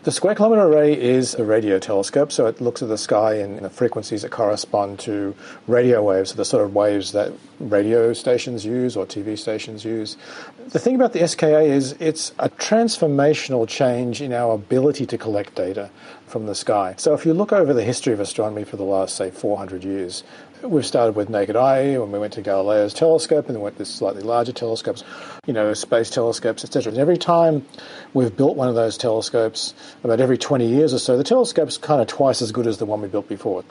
[0.05, 3.61] The Square Kilometre Array is a radio telescope, so it looks at the sky in
[3.61, 5.35] the frequencies that correspond to
[5.67, 10.17] radio waves, so the sort of waves that radio stations use or TV stations use.
[10.69, 15.57] The thing about the SKA is it's a transformational change in our ability to collect
[15.57, 15.91] data
[16.29, 16.95] from the sky.
[16.97, 20.23] So if you look over the history of astronomy for the last, say, 400 years,
[20.63, 23.85] We've started with naked eye when we went to Galileo's telescope and then went to
[23.85, 25.05] slightly larger telescopes,
[25.47, 26.91] you know, space telescopes, etc.
[26.91, 27.65] And every time
[28.13, 32.01] we've built one of those telescopes, about every 20 years or so, the telescope's kind
[32.01, 33.63] of twice as good as the one we built before.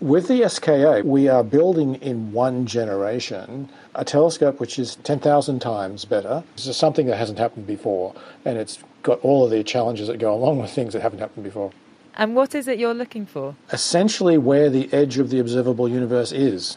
[0.00, 6.04] With the SKA, we are building in one generation a telescope which is 10,000 times
[6.04, 6.42] better.
[6.56, 10.18] This is something that hasn't happened before, and it's got all of the challenges that
[10.18, 11.70] go along with things that haven't happened before.
[12.14, 13.56] And what is it you're looking for?
[13.72, 16.76] Essentially, where the edge of the observable universe is.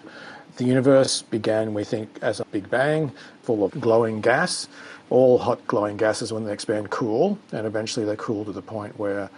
[0.57, 3.11] The universe began, we think, as a big bang
[3.43, 4.69] full of glowing gas.
[5.09, 8.97] All hot glowing gases, when they expand, cool, and eventually they cool to the point
[8.97, 9.29] where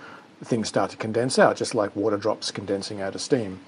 [0.44, 3.60] things start to condense out, just like water drops condensing out of steam.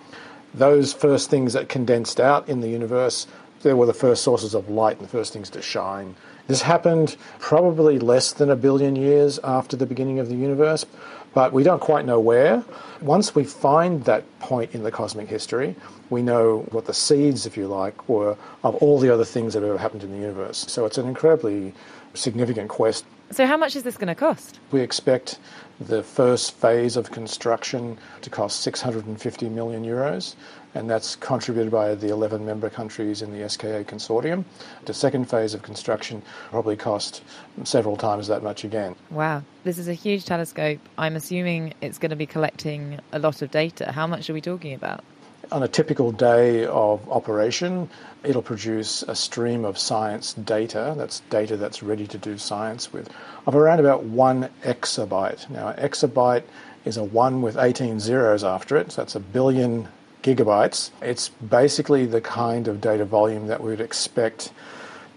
[0.54, 3.28] Those first things that condensed out in the universe,
[3.64, 6.16] they were the first sources of light and the first things to shine.
[6.48, 10.86] This happened probably less than a billion years after the beginning of the universe
[11.34, 12.64] but we don't quite know where.
[13.02, 15.76] Once we find that point in the cosmic history,
[16.10, 19.62] we know what the seeds, if you like, were of all the other things that
[19.62, 20.66] have ever happened in the universe.
[20.68, 21.74] So it's an incredibly
[22.14, 23.06] significant quest.
[23.32, 24.60] So, how much is this going to cost?
[24.72, 25.38] We expect
[25.80, 30.36] the first phase of construction to cost 650 million euros,
[30.76, 34.44] and that's contributed by the 11 member countries in the SKA consortium.
[34.86, 37.24] The second phase of construction probably cost
[37.64, 38.96] several times that much again.
[39.10, 40.80] Wow, this is a huge telescope.
[40.98, 43.92] I'm assuming it's going to be collecting a lot of data.
[43.92, 45.04] How much are we talking about?
[45.52, 47.90] On a typical day of operation,
[48.24, 53.10] it'll produce a stream of science data, that's data that's ready to do science with,
[53.48, 55.50] of around about one exabyte.
[55.50, 56.44] Now, an exabyte
[56.86, 59.88] is a one with 18 zeros after it, so that's a billion
[60.24, 60.92] gigabytes.
[61.02, 64.52] It's basically the kind of data volume that we would expect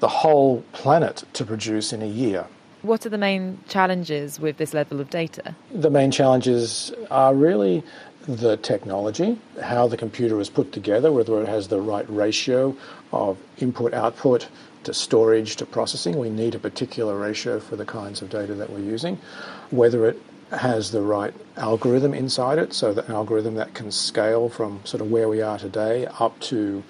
[0.01, 2.47] the whole planet to produce in a year.
[2.83, 5.55] What are the main challenges with this level of data?
[5.73, 7.85] The main challenges are really
[8.27, 12.77] the technology, how the computer is put together, whether it has the right ratio
[13.13, 14.49] of input output
[14.85, 16.19] to storage to processing.
[16.19, 19.19] We need a particular ratio for the kinds of data that we're using.
[19.71, 20.21] Whether it
[20.53, 25.11] has the right algorithm inside it, so the algorithm that can scale from sort of
[25.11, 26.83] where we are today up to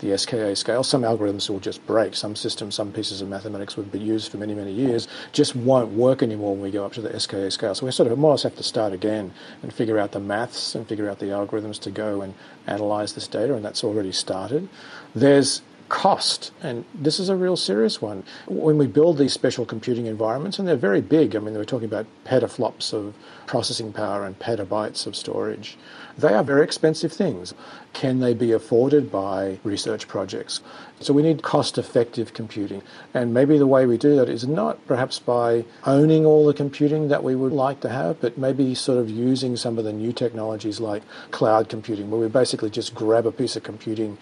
[0.00, 0.82] the SKA scale.
[0.82, 2.14] Some algorithms will just break.
[2.14, 5.92] Some systems, some pieces of mathematics would be used for many, many years, just won't
[5.92, 7.74] work anymore when we go up to the SKA scale.
[7.74, 10.20] So we sort of more or less have to start again and figure out the
[10.20, 12.34] maths and figure out the algorithms to go and
[12.66, 14.68] analyze this data, and that's already started.
[15.14, 18.24] There's cost, and this is a real serious one.
[18.46, 21.86] When we build these special computing environments, and they're very big, I mean, we're talking
[21.86, 23.14] about petaflops of
[23.46, 25.76] processing power and petabytes of storage,
[26.18, 27.54] they are very expensive things.
[27.92, 30.60] Can they be afforded by research projects?
[31.00, 32.82] So we need cost effective computing.
[33.12, 37.08] And maybe the way we do that is not perhaps by owning all the computing
[37.08, 40.12] that we would like to have, but maybe sort of using some of the new
[40.12, 44.16] technologies like cloud computing, where we basically just grab a piece of computing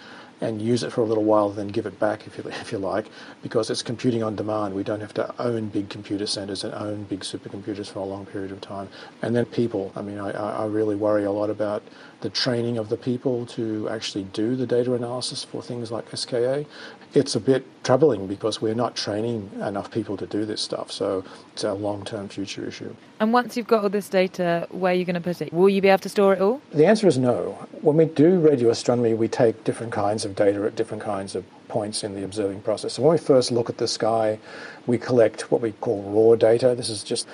[0.45, 2.77] and use it for a little while, then give it back if you, if you
[2.77, 3.07] like,
[3.43, 4.75] because it's computing on demand.
[4.75, 8.27] We don't have to own big computer centers and own big supercomputers for a long
[8.27, 8.89] period of time.
[9.23, 9.91] And then people.
[9.97, 11.83] I mean, I, I really worry a lot about
[12.21, 16.67] the training of the people to actually do the data analysis for things like SKA.
[17.15, 20.91] It's a bit troubling because we're not training enough people to do this stuff.
[20.91, 22.95] So it's a long term future issue.
[23.21, 25.53] And once you've got all this data, where are you going to put it?
[25.53, 26.61] Will you be able to store it all?
[26.73, 27.53] The answer is no.
[27.83, 31.45] When we do radio astronomy, we take different kinds of data at different kinds of
[31.69, 32.95] points in the observing process.
[32.95, 34.39] So when we first look at the sky,
[34.87, 36.75] we collect what we call raw data.
[36.75, 37.29] This is just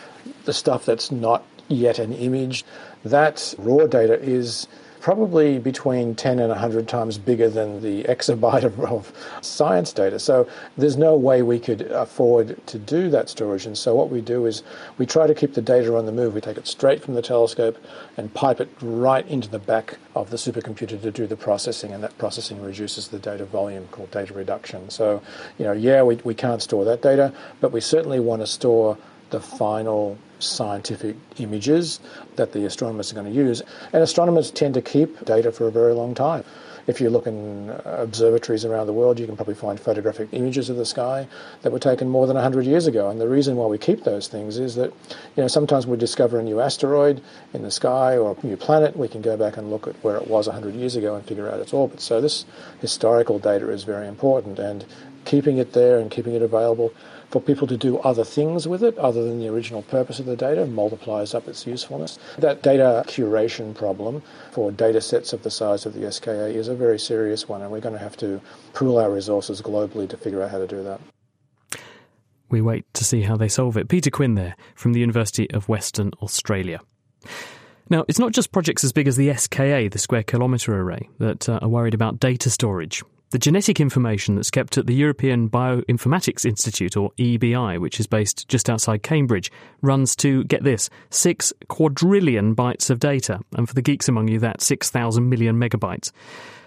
[0.44, 2.64] the stuff that's not yet an image.
[3.04, 4.68] That raw data is
[5.00, 10.18] probably between 10 and 100 times bigger than the exabyte of, of, science data.
[10.18, 10.46] So
[10.76, 13.66] there's no way we could afford to do that storage.
[13.66, 14.62] And so what we do is
[14.98, 16.34] we try to keep the data on the move.
[16.34, 17.78] We take it straight from the telescope
[18.16, 21.92] and pipe it right into the back of the supercomputer to do the processing.
[21.92, 24.90] And that processing reduces the data volume called data reduction.
[24.90, 25.22] So,
[25.58, 28.98] you know, yeah, we, we can't store that data, but we certainly want to store
[29.30, 32.00] the final scientific images
[32.36, 33.62] that the astronomers are going to use.
[33.92, 36.44] And astronomers tend to keep data for a very long time.
[36.86, 40.70] If you look in uh, observatories around the world, you can probably find photographic images
[40.70, 41.28] of the sky
[41.62, 43.10] that were taken more than 100 years ago.
[43.10, 44.92] And the reason why we keep those things is that,
[45.36, 47.22] you know, sometimes we discover a new asteroid
[47.52, 50.16] in the sky or a new planet, we can go back and look at where
[50.16, 52.00] it was 100 years ago and figure out its orbit.
[52.00, 52.44] So this
[52.80, 54.84] historical data is very important, and
[55.24, 56.92] keeping it there and keeping it available
[57.30, 60.36] for people to do other things with it other than the original purpose of the
[60.36, 62.18] data multiplies up its usefulness.
[62.38, 66.74] That data curation problem for data sets of the size of the SKA is a
[66.74, 68.40] very serious one, and we're going to have to
[68.74, 71.00] pool our resources globally to figure out how to do that.
[72.50, 73.88] We wait to see how they solve it.
[73.88, 76.80] Peter Quinn there from the University of Western Australia.
[77.88, 81.48] Now, it's not just projects as big as the SKA, the Square Kilometre Array, that
[81.48, 83.02] uh, are worried about data storage.
[83.30, 88.48] The genetic information that's kept at the European Bioinformatics Institute, or EBI, which is based
[88.48, 89.52] just outside Cambridge,
[89.82, 93.38] runs to, get this, 6 quadrillion bytes of data.
[93.56, 96.10] And for the geeks among you, that's 6,000 million megabytes.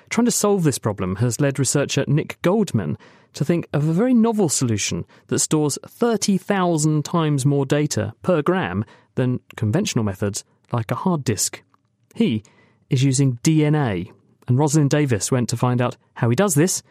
[0.09, 2.97] Trying to solve this problem has led researcher Nick Goldman
[3.33, 8.85] to think of a very novel solution that stores 30,000 times more data per gram
[9.15, 11.61] than conventional methods like a hard disk.
[12.15, 12.41] He
[12.89, 14.13] is using DNA
[14.47, 16.83] and Rosalind Davis went to find out how he does this,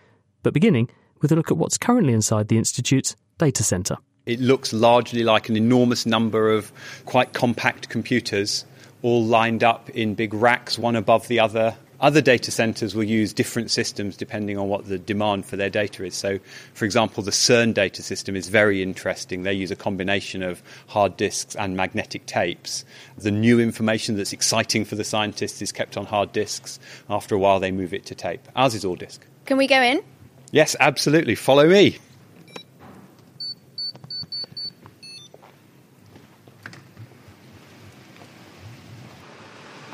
[0.42, 0.88] but beginning
[1.20, 3.96] with a look at what's currently inside the Institute's data centre.
[4.26, 6.72] It looks largely like an enormous number of
[7.07, 8.64] quite compact computers,
[9.03, 13.32] all lined up in big racks, one above the other, other data centers will use
[13.32, 16.16] different systems depending on what the demand for their data is.
[16.16, 16.40] So,
[16.74, 19.44] for example, the CERN data system is very interesting.
[19.44, 22.84] They use a combination of hard disks and magnetic tapes.
[23.16, 26.80] The new information that's exciting for the scientists is kept on hard disks.
[27.09, 28.46] After a while, they move it to tape.
[28.57, 29.24] Ours is all disk.
[29.46, 30.03] Can we go in?
[30.50, 31.36] Yes, absolutely.
[31.36, 31.98] Follow me.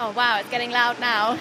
[0.01, 1.39] Oh, wow, it's getting loud now.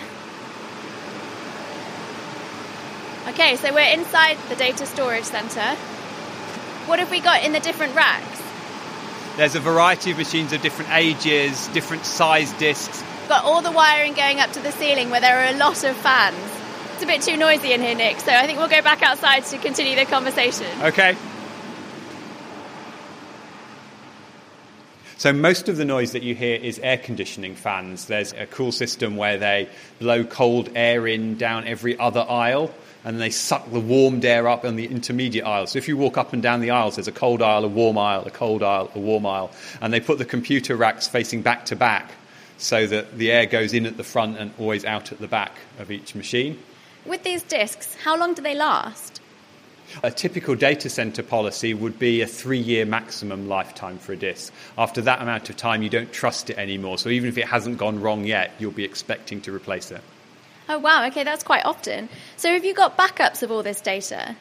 [3.30, 5.76] Okay, so we're inside the data storage centre.
[6.88, 8.42] What have we got in the different racks?
[9.36, 13.04] There's a variety of machines of different ages, different size disks.
[13.20, 15.84] We've got all the wiring going up to the ceiling where there are a lot
[15.84, 16.38] of fans.
[16.94, 19.44] It's a bit too noisy in here, Nick, so I think we'll go back outside
[19.48, 20.66] to continue the conversation.
[20.82, 21.18] Okay.
[25.18, 28.06] So most of the noise that you hear is air conditioning fans.
[28.06, 29.68] There's a cool system where they
[30.00, 32.74] blow cold air in down every other aisle
[33.08, 35.72] and they suck the warmed air up in the intermediate aisles.
[35.72, 37.97] So if you walk up and down the aisles, there's a cold aisle, a warm
[37.97, 39.49] aisle, a cold aisle, a warm aisle,
[39.80, 42.12] and they put the computer racks facing back to back
[42.58, 45.53] so that the air goes in at the front and always out at the back
[45.80, 46.60] of each machine.
[47.05, 49.22] With these disks, how long do they last?
[50.03, 54.51] A typical data center policy would be a three year maximum lifetime for a disk.
[54.78, 56.97] After that amount of time, you don't trust it anymore.
[56.97, 60.01] So even if it hasn't gone wrong yet, you'll be expecting to replace it.
[60.70, 61.05] Oh, wow.
[61.07, 62.09] Okay, that's quite often.
[62.36, 64.36] So, have you got backups of all this data?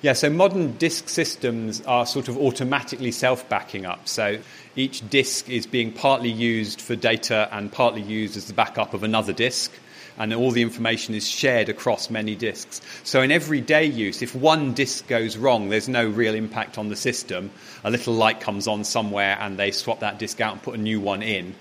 [0.00, 4.06] Yeah, so modern disk systems are sort of automatically self backing up.
[4.06, 4.38] So,
[4.76, 9.02] each disk is being partly used for data and partly used as the backup of
[9.02, 9.72] another disk.
[10.18, 12.80] And all the information is shared across many disks.
[13.02, 16.96] So, in everyday use, if one disk goes wrong, there's no real impact on the
[16.96, 17.50] system.
[17.82, 20.82] A little light comes on somewhere and they swap that disk out and put a
[20.82, 21.54] new one in.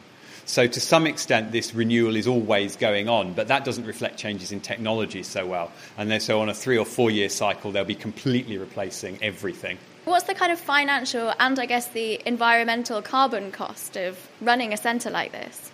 [0.46, 4.52] So, to some extent, this renewal is always going on, but that doesn't reflect changes
[4.52, 5.72] in technology so well.
[5.98, 9.78] And so, on a three or four year cycle, they'll be completely replacing everything.
[10.06, 14.78] What's the kind of financial and, I guess, the environmental carbon cost of running a
[14.78, 15.72] centre like this?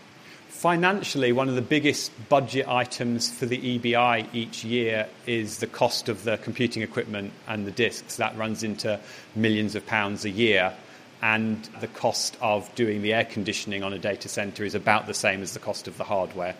[0.49, 6.09] Financially, one of the biggest budget items for the EBI each year is the cost
[6.09, 8.17] of the computing equipment and the disks.
[8.17, 8.99] That runs into
[9.35, 10.73] millions of pounds a year
[11.21, 15.13] and the cost of doing the air conditioning on a data center is about the
[15.13, 16.55] same as the cost of the hardware.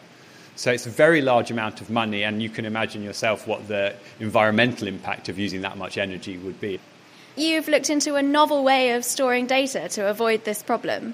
[0.55, 3.93] So it's a very large amount of money, and you can imagine yourself what the
[4.19, 6.79] environmental impact of using that much energy would be.
[7.35, 11.13] You've looked into a novel way of storing data to avoid this problem.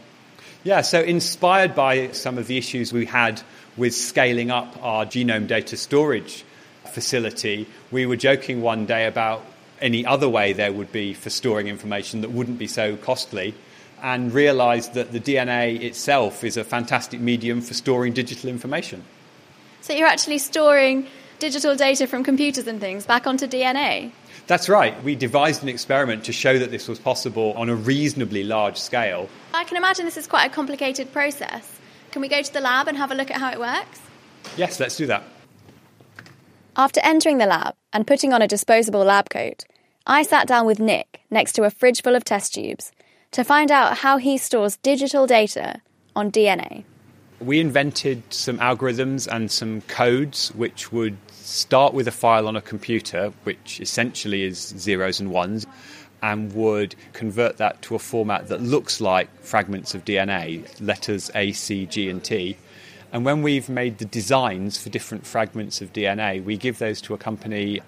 [0.63, 3.41] Yeah, so inspired by some of the issues we had
[3.75, 6.45] with scaling up our genome data storage
[6.85, 9.43] facility, we were joking one day about
[9.83, 13.53] any other way there would be for storing information that wouldn't be so costly,
[14.01, 19.03] and realised that the DNA itself is a fantastic medium for storing digital information.
[19.81, 21.07] So you're actually storing
[21.39, 24.11] digital data from computers and things back onto DNA?
[24.47, 25.01] That's right.
[25.03, 29.27] We devised an experiment to show that this was possible on a reasonably large scale.
[29.53, 31.79] I can imagine this is quite a complicated process.
[32.11, 33.99] Can we go to the lab and have a look at how it works?
[34.55, 35.23] Yes, let's do that.
[36.75, 39.65] After entering the lab and putting on a disposable lab coat,
[40.05, 42.91] I sat down with Nick next to a fridge full of test tubes
[43.31, 45.81] to find out how he stores digital data
[46.13, 46.83] on DNA.
[47.39, 52.61] We invented some algorithms and some codes which would start with a file on a
[52.61, 55.65] computer, which essentially is zeros and ones,
[56.21, 61.53] and would convert that to a format that looks like fragments of DNA, letters A,
[61.53, 62.57] C, G, and T.
[63.13, 67.13] And when we've made the designs for different fragments of DNA, we give those to
[67.13, 67.81] a company.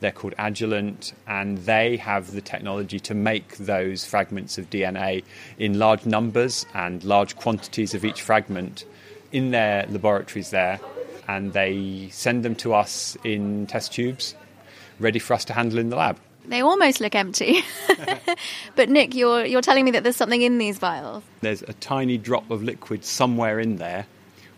[0.00, 5.24] They're called Agilent, and they have the technology to make those fragments of DNA
[5.58, 8.84] in large numbers and large quantities of each fragment
[9.32, 10.80] in their laboratories there
[11.28, 14.34] and they send them to us in test tubes,
[14.98, 16.18] ready for us to handle in the lab.
[16.46, 17.60] They almost look empty.
[18.74, 21.22] but Nick, you're you're telling me that there's something in these vials.
[21.42, 24.06] There's a tiny drop of liquid somewhere in there,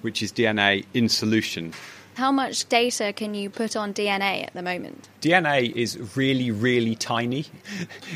[0.02, 1.74] which is DNA in solution.
[2.20, 5.08] How much data can you put on DNA at the moment?
[5.22, 7.46] DNA is really, really tiny.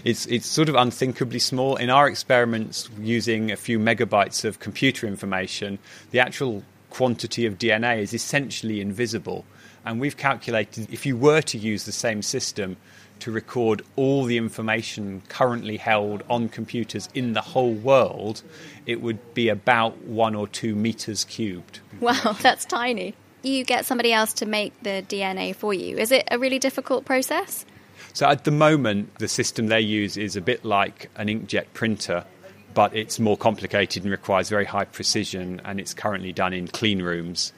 [0.04, 1.76] It's, it's sort of unthinkably small.
[1.76, 5.78] In our experiments, using a few megabytes of computer information,
[6.10, 9.46] the actual quantity of DNA is essentially invisible.
[9.86, 12.76] And we've calculated if you were to use the same system
[13.20, 18.42] to record all the information currently held on computers in the whole world,
[18.84, 21.80] it would be about one or two meters cubed.
[22.00, 23.14] Wow, that's tiny.
[23.44, 25.96] You get somebody else to make the DNA for you.
[25.96, 27.64] Is it a really difficult process?
[28.12, 32.24] So at the moment, the system they use is a bit like an inkjet printer
[32.74, 37.00] but it's more complicated and requires very high precision, and it's currently done in clean
[37.00, 37.52] rooms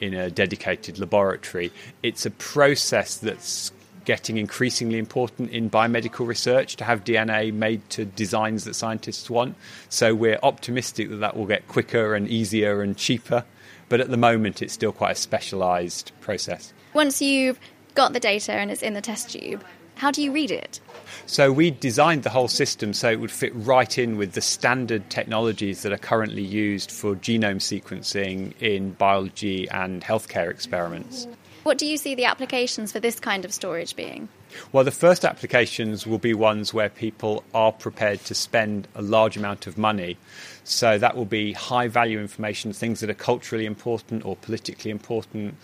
[0.00, 1.72] in a dedicated laboratory.
[2.02, 3.72] It's a process that's
[4.04, 9.56] getting increasingly important in biomedical research to have DNA made to designs that scientists want.
[9.90, 13.44] So we're optimistic that that will get quicker and easier and cheaper,
[13.90, 16.72] but at the moment it's still quite a specialized process.
[16.94, 17.60] Once you've
[17.94, 19.62] got the data and it's in the test tube,
[19.96, 20.80] how do you read it?
[21.26, 25.10] So we designed the whole system so it would fit right in with the standard
[25.10, 31.26] technologies that are currently used for genome sequencing in biology and healthcare experiments.
[31.64, 34.30] What do you see the applications for this kind of storage being?
[34.72, 39.36] Well, the first applications will be ones where people are prepared to spend a large
[39.36, 40.16] amount of money.
[40.64, 45.56] So that will be high value information, things that are culturally important or politically important,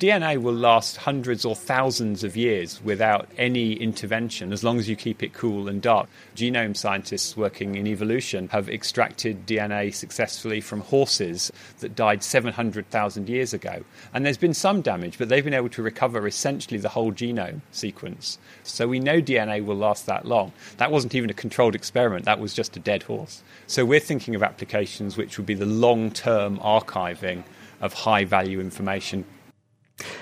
[0.00, 4.96] DNA will last hundreds or thousands of years without any intervention as long as you
[4.96, 6.08] keep it cool and dark.
[6.34, 13.54] Genome scientists working in evolution have extracted DNA successfully from horses that died 700,000 years
[13.54, 13.84] ago.
[14.12, 17.60] And there's been some damage, but they've been able to recover essentially the whole genome
[17.70, 18.36] sequence.
[18.64, 20.50] So we know DNA will last that long.
[20.78, 23.44] That wasn't even a controlled experiment, that was just a dead horse.
[23.68, 27.44] So we're thinking of applications which would be the long term archiving
[27.80, 29.24] of high value information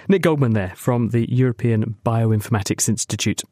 [0.09, 3.43] Nick Goldman there from the European Bioinformatics Institute.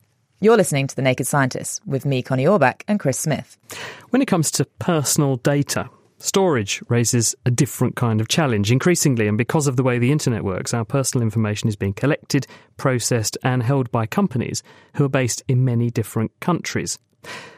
[0.40, 3.58] You're listening to The Naked Scientists with me, Connie Orbach, and Chris Smith.
[4.08, 8.72] When it comes to personal data, storage raises a different kind of challenge.
[8.72, 12.46] Increasingly, and because of the way the internet works, our personal information is being collected,
[12.78, 14.62] processed, and held by companies
[14.94, 16.98] who are based in many different countries.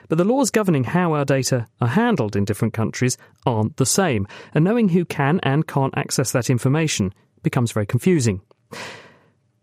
[0.08, 4.26] But the laws governing how our data are handled in different countries aren't the same,
[4.54, 8.40] and knowing who can and can't access that information becomes very confusing.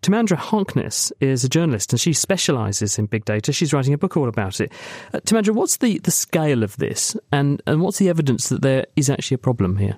[0.02, 3.52] Timandra Harkness is a journalist and she specialises in big data.
[3.52, 4.72] She's writing a book all about it.
[5.14, 8.86] Uh, Timandra, what's the, the scale of this and, and what's the evidence that there
[8.96, 9.98] is actually a problem here?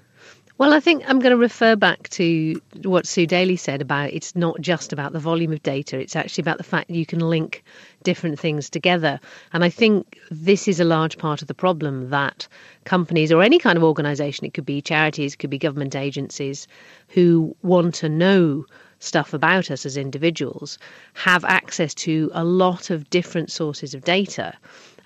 [0.62, 4.36] Well, I think I'm going to refer back to what Sue Daley said about it's
[4.36, 7.18] not just about the volume of data, it's actually about the fact that you can
[7.18, 7.64] link
[8.04, 9.20] different things together.
[9.54, 12.48] And I think this is a large part of the problem that
[12.86, 16.68] companies or any kind of organization, it could be charities, it could be government agencies,
[17.08, 18.66] who want to know
[19.02, 20.78] stuff about us as individuals
[21.14, 24.54] have access to a lot of different sources of data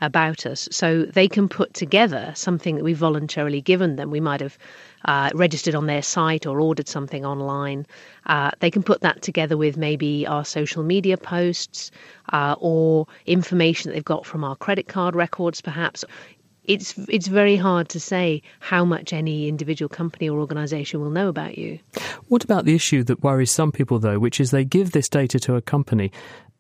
[0.02, 0.68] about us.
[0.72, 4.12] So they can put together something that we've voluntarily given them.
[4.12, 4.58] We might have
[5.06, 7.86] uh, registered on their site or ordered something online.
[8.26, 11.92] Uh, they can put that together with maybe our social media posts
[12.34, 16.04] uh, or information that they've got from our credit card records, perhaps
[16.68, 21.28] it's it's very hard to say how much any individual company or organization will know
[21.28, 21.80] about you.
[22.28, 25.40] What about the issue that worries some people though, which is they give this data
[25.40, 26.12] to a company.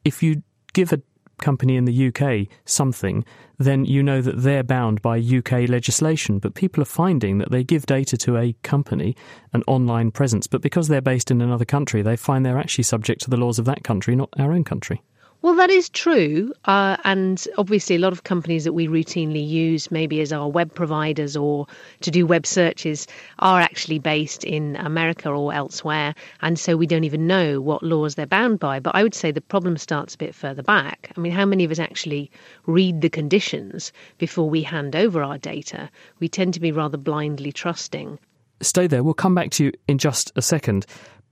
[0.04, 0.44] If you
[0.74, 1.02] give a
[1.38, 3.26] company in the UK something,
[3.58, 6.40] then you know that they're bound by UK legislation.
[6.40, 9.16] But people are finding that they give data to a company,
[9.54, 13.22] an online presence, but because they're based in another country, they find they're actually subject
[13.22, 15.02] to the laws of that country, not our own country.
[15.42, 16.54] Well, that is true.
[16.66, 20.74] Uh, and obviously, a lot of companies that we routinely use, maybe as our web
[20.74, 21.68] providers or
[22.02, 23.06] to do web searches,
[23.40, 26.16] are actually based in America or elsewhere.
[26.42, 28.80] And so we don't even know what laws they're bound by.
[28.80, 31.12] But I would say the problem starts a bit further back.
[31.16, 32.32] I mean, how many of us actually
[32.66, 35.92] read the conditions before we hand over our data?
[36.20, 38.18] We tend to be rather blindly trusting.
[38.62, 39.04] Stay there.
[39.04, 40.86] We'll come back to you in just a second.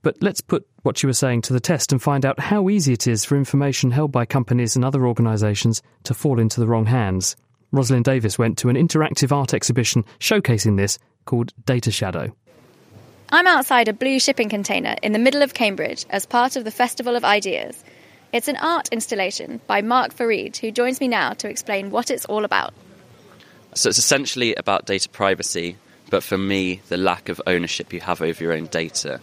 [0.04, 2.92] But let's put what you were saying to the test and find out how easy
[2.92, 6.84] it is for information held by companies and other organisations to fall into the wrong
[6.84, 7.36] hands.
[7.72, 12.36] Rosalind Davis went to an interactive art exhibition showcasing this called Data Shadow.
[13.30, 16.70] I'm outside a blue shipping container in the middle of Cambridge as part of the
[16.70, 17.82] Festival of Ideas.
[18.30, 22.26] It's an art installation by Mark Farid, who joins me now to explain what it's
[22.26, 22.74] all about.
[23.72, 25.78] So it's essentially about data privacy,
[26.10, 29.20] but for me, the lack of ownership you have over your own data.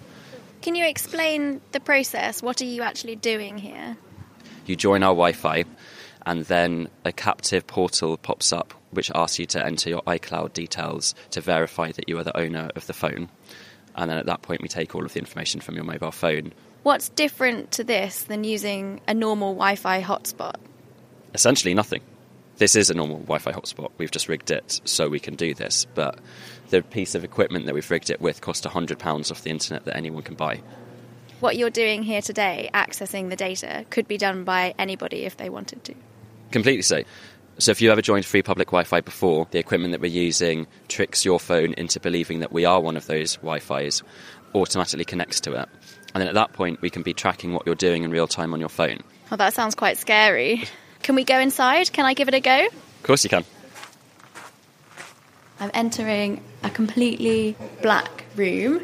[0.61, 2.41] Can you explain the process?
[2.43, 3.97] What are you actually doing here?
[4.65, 5.65] You join our Wi Fi,
[6.25, 11.15] and then a captive portal pops up which asks you to enter your iCloud details
[11.31, 13.29] to verify that you are the owner of the phone.
[13.95, 16.53] And then at that point, we take all of the information from your mobile phone.
[16.83, 20.55] What's different to this than using a normal Wi Fi hotspot?
[21.33, 22.01] Essentially, nothing.
[22.57, 23.91] This is a normal Wi Fi hotspot.
[23.97, 25.85] We've just rigged it so we can do this.
[25.93, 26.19] But
[26.71, 29.95] the piece of equipment that we've rigged it with cost £100 off the internet that
[29.95, 30.61] anyone can buy.
[31.39, 35.49] What you're doing here today, accessing the data, could be done by anybody if they
[35.49, 35.95] wanted to.
[36.51, 37.03] Completely so.
[37.57, 40.67] So, if you ever joined free public Wi Fi before, the equipment that we're using
[40.87, 44.03] tricks your phone into believing that we are one of those Wi Fi's,
[44.55, 45.69] automatically connects to it.
[46.13, 48.53] And then at that point, we can be tracking what you're doing in real time
[48.53, 49.01] on your phone.
[49.29, 50.63] Well, that sounds quite scary.
[51.03, 51.91] Can we go inside?
[51.91, 52.65] Can I give it a go?
[52.65, 53.45] Of course, you can.
[55.61, 58.83] I'm entering a completely black room.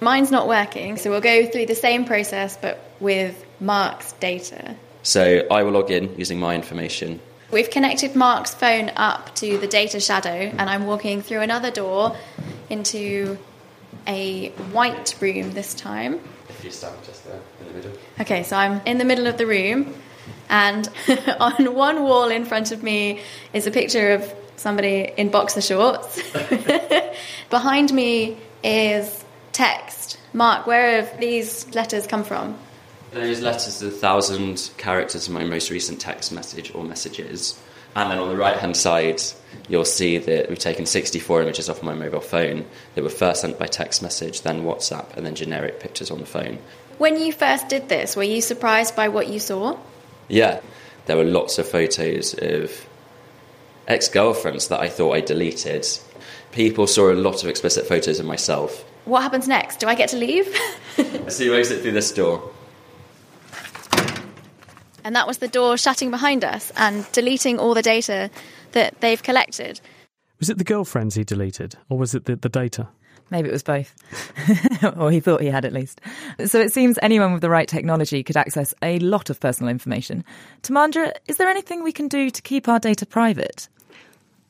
[0.00, 4.74] Mine's not working, so we'll go through the same process but with Mark's data.
[5.04, 7.20] So I will log in using my information.
[7.52, 12.16] We've connected Mark's phone up to the data shadow, and I'm walking through another door
[12.68, 13.38] into
[14.08, 16.18] a white room this time.
[16.48, 17.92] If you stand just there in the middle.
[18.18, 19.94] Okay, so I'm in the middle of the room,
[20.48, 20.88] and
[21.38, 23.20] on one wall in front of me
[23.52, 26.20] is a picture of somebody in boxer shorts.
[27.50, 30.18] Behind me is text.
[30.32, 32.56] Mark, where have these letters come from?
[33.12, 37.60] Those letters are a thousand characters in my most recent text message or messages.
[37.94, 39.20] And then on the right hand side,
[39.68, 43.58] you'll see that we've taken 64 images off my mobile phone that were first sent
[43.58, 46.58] by text message, then WhatsApp, and then generic pictures on the phone.
[46.96, 49.78] When you first did this, were you surprised by what you saw?
[50.28, 50.60] Yeah,
[51.04, 52.86] there were lots of photos of
[53.88, 55.86] ex girlfriends that I thought I deleted.
[56.52, 58.84] People saw a lot of explicit photos of myself.
[59.04, 59.80] What happens next?
[59.80, 60.54] Do I get to leave?
[61.28, 62.50] so you exit through this door.
[65.04, 68.30] And that was the door shutting behind us and deleting all the data
[68.72, 69.80] that they've collected.
[70.38, 72.88] Was it the girlfriends he deleted, or was it the, the data?
[73.32, 73.94] Maybe it was both.
[74.98, 76.02] or he thought he had at least.
[76.44, 80.22] So it seems anyone with the right technology could access a lot of personal information.
[80.62, 83.70] Timandra, is there anything we can do to keep our data private?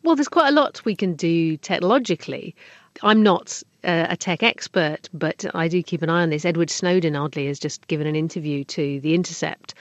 [0.02, 2.56] Well, there's quite a lot we can do technologically.
[3.04, 6.44] I'm not uh, a tech expert, but I do keep an eye on this.
[6.44, 9.74] Edward Snowden, oddly, has just given an interview to The Intercept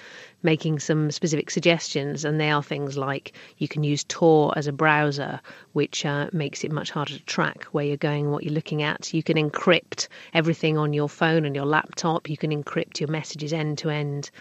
[0.44, 4.72] making some specific suggestions, and they are things like you can use Tor as a
[4.72, 5.40] browser,
[5.74, 9.14] which uh, makes it much harder to track where you're going, what you're looking at.
[9.14, 12.30] You can encrypt everything on your phone and your laptop.
[12.30, 14.32] You can encrypt your messages end to end.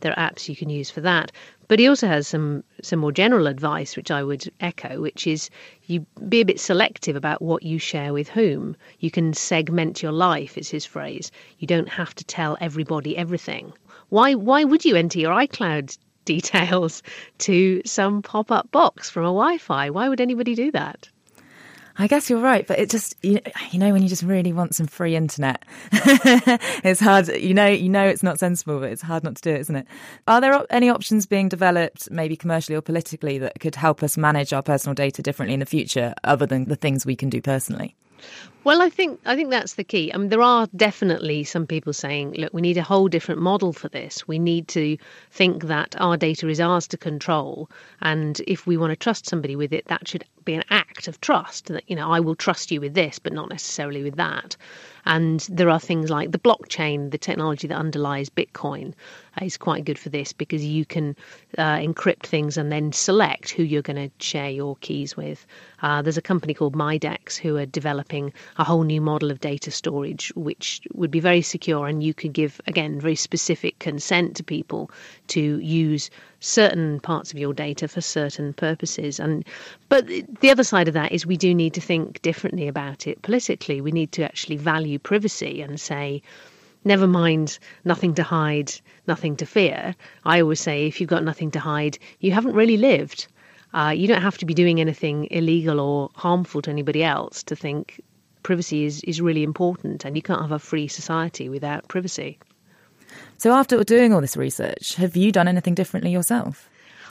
[0.00, 1.30] There are apps you can use for that.
[1.68, 5.50] But he also has some some more general advice, which I would echo, which is
[5.84, 8.76] you be a bit selective about what you share with whom.
[8.98, 11.30] You can segment your life, is his phrase.
[11.58, 13.72] You don't have to tell everybody everything.
[14.10, 17.02] Why why would you enter your iCloud details
[17.38, 19.90] to some pop up box from a Wi Fi?
[19.90, 21.08] Why would anybody do that?
[21.98, 23.40] I guess you're right, but it just you
[23.74, 27.28] know when you just really want some free internet, it's hard.
[27.28, 29.76] You know, you know it's not sensible, but it's hard not to do it, isn't
[29.76, 29.86] it?
[30.26, 34.52] Are there any options being developed, maybe commercially or politically, that could help us manage
[34.52, 37.96] our personal data differently in the future, other than the things we can do personally?
[38.62, 40.12] Well, I think I think that's the key.
[40.12, 43.72] I mean, there are definitely some people saying, look, we need a whole different model
[43.72, 44.28] for this.
[44.28, 44.98] We need to
[45.30, 47.70] think that our data is ours to control,
[48.02, 51.20] and if we want to trust somebody with it, that should be an act of
[51.20, 51.66] trust.
[51.66, 54.56] That you know, I will trust you with this, but not necessarily with that.
[55.06, 58.92] And there are things like the blockchain, the technology that underlies Bitcoin,
[59.40, 61.16] is quite good for this because you can
[61.56, 65.46] uh, encrypt things and then select who you're going to share your keys with.
[65.82, 69.70] Uh, there's a company called MyDex who are developing a whole new model of data
[69.70, 74.44] storage, which would be very secure, and you could give, again, very specific consent to
[74.44, 74.90] people
[75.28, 76.10] to use
[76.40, 79.20] certain parts of your data for certain purposes.
[79.20, 79.44] And
[79.88, 83.22] but the other side of that is we do need to think differently about it
[83.22, 83.80] politically.
[83.80, 86.22] We need to actually value privacy and say
[86.84, 88.72] never mind nothing to hide,
[89.06, 89.94] nothing to fear.
[90.24, 93.26] I always say if you've got nothing to hide, you haven't really lived.
[93.72, 97.54] Uh, you don't have to be doing anything illegal or harmful to anybody else to
[97.54, 98.00] think
[98.42, 102.38] privacy is, is really important, and you can't have a free society without privacy.
[103.38, 106.68] So, after doing all this research, have you done anything differently yourself?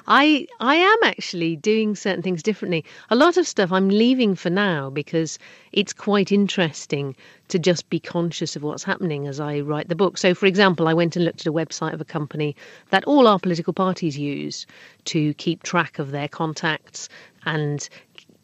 [0.07, 2.83] I I am actually doing certain things differently.
[3.09, 5.37] A lot of stuff I'm leaving for now because
[5.71, 7.15] it's quite interesting
[7.49, 10.17] to just be conscious of what's happening as I write the book.
[10.17, 12.55] So, for example, I went and looked at a website of a company
[12.89, 14.65] that all our political parties use
[15.05, 17.07] to keep track of their contacts
[17.45, 17.87] and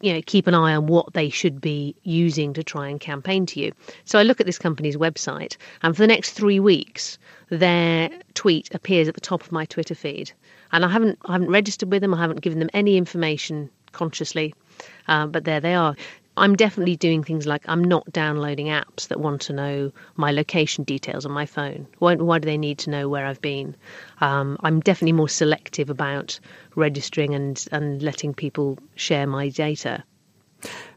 [0.00, 3.46] you know keep an eye on what they should be using to try and campaign
[3.46, 3.72] to you.
[4.04, 7.18] So I look at this company's website, and for the next three weeks,
[7.50, 10.32] their tweet appears at the top of my Twitter feed
[10.72, 12.14] and I haven't I haven't registered with them.
[12.14, 14.54] I haven't given them any information consciously,
[15.08, 15.96] uh, but there they are.
[16.36, 20.84] I'm definitely doing things like I'm not downloading apps that want to know my location
[20.84, 21.86] details on my phone.
[21.98, 23.74] Why, why do they need to know where I've been?
[24.20, 26.38] Um, I'm definitely more selective about
[26.74, 30.04] registering and, and letting people share my data.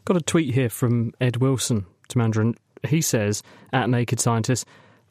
[0.04, 2.54] Got a tweet here from Ed Wilson to Timandra.
[2.86, 4.66] He says, at Naked Scientist,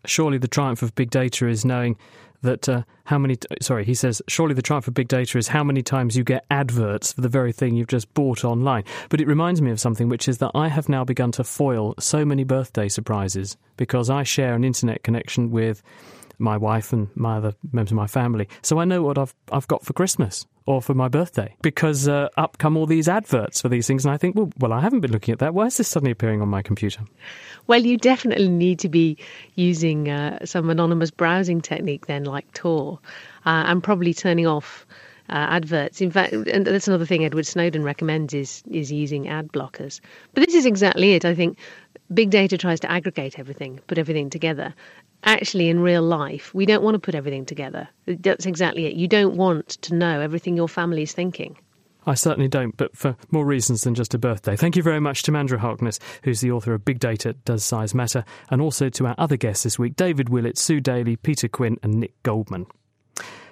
[0.06, 1.98] surely the triumph of big data is knowing
[2.42, 5.50] that uh, how many, t- sorry, he says, surely the triumph of big data is
[5.50, 8.84] how many times you get adverts for the very thing you've just bought online.
[9.10, 11.96] But it reminds me of something, which is that I have now begun to foil
[12.00, 15.82] so many birthday surprises because I share an internet connection with
[16.38, 18.48] my wife and my other members of my family.
[18.62, 22.30] So I know what I've I've got for Christmas or for my birthday because uh,
[22.38, 25.00] up come all these adverts for these things, and I think, well, well, I haven't
[25.00, 25.56] been looking at that.
[25.56, 27.02] Why is this suddenly appearing on my computer?
[27.66, 29.18] Well, you definitely need to be
[29.56, 33.00] using uh, some anonymous browsing technique then, like Tor,
[33.48, 34.86] uh, and probably turning off.
[35.30, 36.02] Uh, adverts.
[36.02, 40.00] In fact, and that's another thing Edward Snowden recommends is is using ad blockers.
[40.34, 41.24] But this is exactly it.
[41.24, 41.58] I think
[42.14, 44.74] big data tries to aggregate everything, put everything together,
[45.24, 47.88] actually in real life, we don't want to put everything together.
[48.06, 48.94] That's exactly it.
[48.94, 51.58] You don't want to know everything your family is thinking.
[52.06, 54.56] I certainly don't, but for more reasons than just a birthday.
[54.56, 57.94] Thank you very much to Timandra Harkness, who's the author of Big Data Does Size
[57.94, 61.78] Matter, and also to our other guests this week David Willett, Sue Daley, Peter Quinn,
[61.84, 62.68] and Nick Goldman.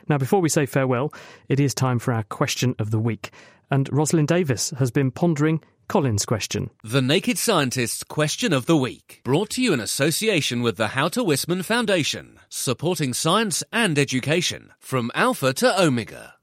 [0.10, 1.14] Now, before we say farewell,
[1.50, 3.32] it is time for our question of the week.
[3.70, 6.70] And Rosalind Davis has been pondering Colin's question.
[6.84, 11.08] The Naked Scientist's Question of the Week, brought to you in association with the How
[11.10, 16.36] to Wisman Foundation, supporting science and education from Alpha to Omega.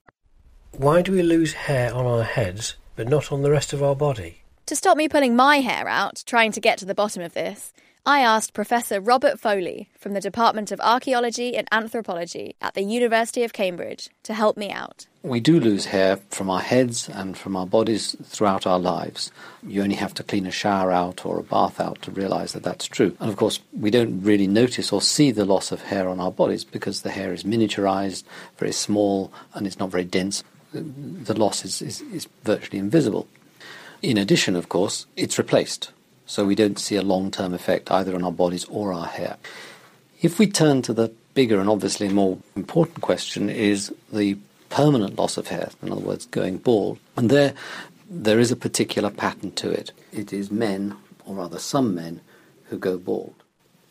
[0.73, 3.95] Why do we lose hair on our heads but not on the rest of our
[3.95, 4.43] body?
[4.67, 7.73] To stop me pulling my hair out, trying to get to the bottom of this,
[8.07, 13.45] I asked Professor Robert Foley from the Department of Archaeology and Anthropology at the University
[13.45, 15.07] of Cambridge to help me out.
[15.23, 19.33] We do lose hair from our heads and from our bodies throughout our lives.
[19.67, 22.63] You only have to clean a shower out or a bath out to realize that
[22.63, 23.17] that's true.
[23.21, 26.31] And of course, we don't really notice or see the loss of hair on our
[26.31, 28.25] bodies because the hair is miniaturized,
[28.59, 30.45] very small, and it's not very dense.
[30.75, 33.29] The loss is, is, is virtually invisible.
[34.03, 35.91] In addition, of course, it's replaced.
[36.27, 39.37] So we don't see a long term effect either on our bodies or our hair.
[40.23, 44.39] If we turn to the bigger and obviously more important question is the
[44.71, 46.99] permanent loss of hair, in other words, going bald.
[47.17, 47.55] And there,
[48.09, 49.93] there is a particular pattern to it.
[50.13, 50.97] It is men,
[51.27, 52.21] or rather some men,
[52.65, 53.35] who go bald.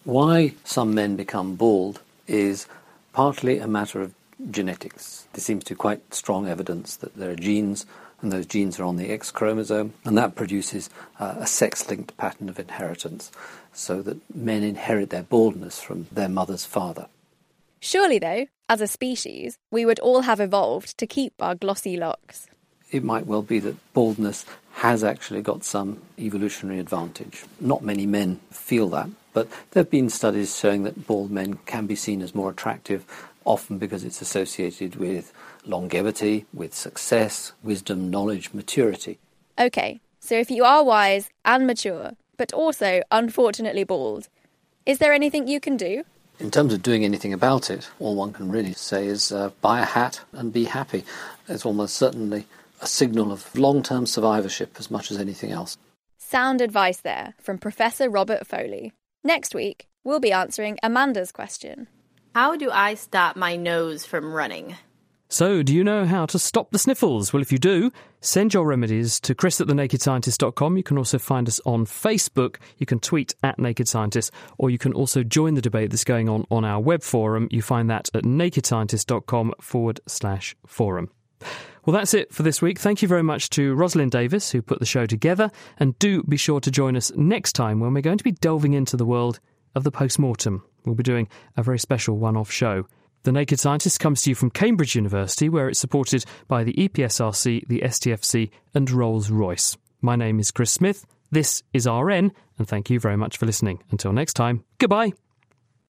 [0.03, 2.67] Why some men become bald is
[3.13, 4.13] partly a matter of
[4.51, 5.27] genetics.
[5.33, 7.85] There seems to be quite strong evidence that there are genes,
[8.23, 12.15] and those genes are on the X chromosome, and that produces uh, a sex linked
[12.17, 13.31] pattern of inheritance,
[13.73, 17.07] so that men inherit their baldness from their mother's father.
[17.79, 22.47] Surely, though, as a species, we would all have evolved to keep our glossy locks.
[22.91, 24.45] It might well be that baldness
[24.75, 27.43] has actually got some evolutionary advantage.
[27.59, 31.87] Not many men feel that, but there have been studies showing that bald men can
[31.87, 33.05] be seen as more attractive,
[33.45, 35.33] often because it's associated with
[35.65, 39.19] longevity, with success, wisdom, knowledge, maturity.
[39.59, 44.29] Okay, so if you are wise and mature, but also unfortunately bald,
[44.85, 46.03] is there anything you can do?
[46.39, 49.79] In terms of doing anything about it, all one can really say is uh, buy
[49.81, 51.05] a hat and be happy.
[51.47, 52.45] It's almost certainly
[52.81, 55.77] a signal of long term survivorship as much as anything else.
[56.17, 58.91] Sound advice there from Professor Robert Foley.
[59.23, 61.87] Next week, we'll be answering Amanda's question.
[62.33, 64.75] How do I stop my nose from running?
[65.29, 67.31] So, do you know how to stop the sniffles?
[67.31, 70.75] Well, if you do, send your remedies to chris at thenakedscientist.com.
[70.75, 72.57] You can also find us on Facebook.
[72.79, 76.27] You can tweet at Naked Scientist, or you can also join the debate that's going
[76.27, 77.47] on on our web forum.
[77.51, 81.11] You find that at nakedscientist.com forward slash forum.
[81.85, 82.79] Well, that's it for this week.
[82.79, 85.51] Thank you very much to Rosalind Davis, who put the show together.
[85.77, 88.73] And do be sure to join us next time when we're going to be delving
[88.73, 89.39] into the world
[89.75, 90.63] of the post mortem.
[90.85, 91.27] We'll be doing
[91.57, 92.87] a very special one off show.
[93.23, 97.67] The Naked Scientist comes to you from Cambridge University, where it's supported by the EPSRC,
[97.67, 99.77] the STFC, and Rolls Royce.
[100.01, 101.05] My name is Chris Smith.
[101.31, 103.81] This is RN, and thank you very much for listening.
[103.91, 105.13] Until next time, goodbye.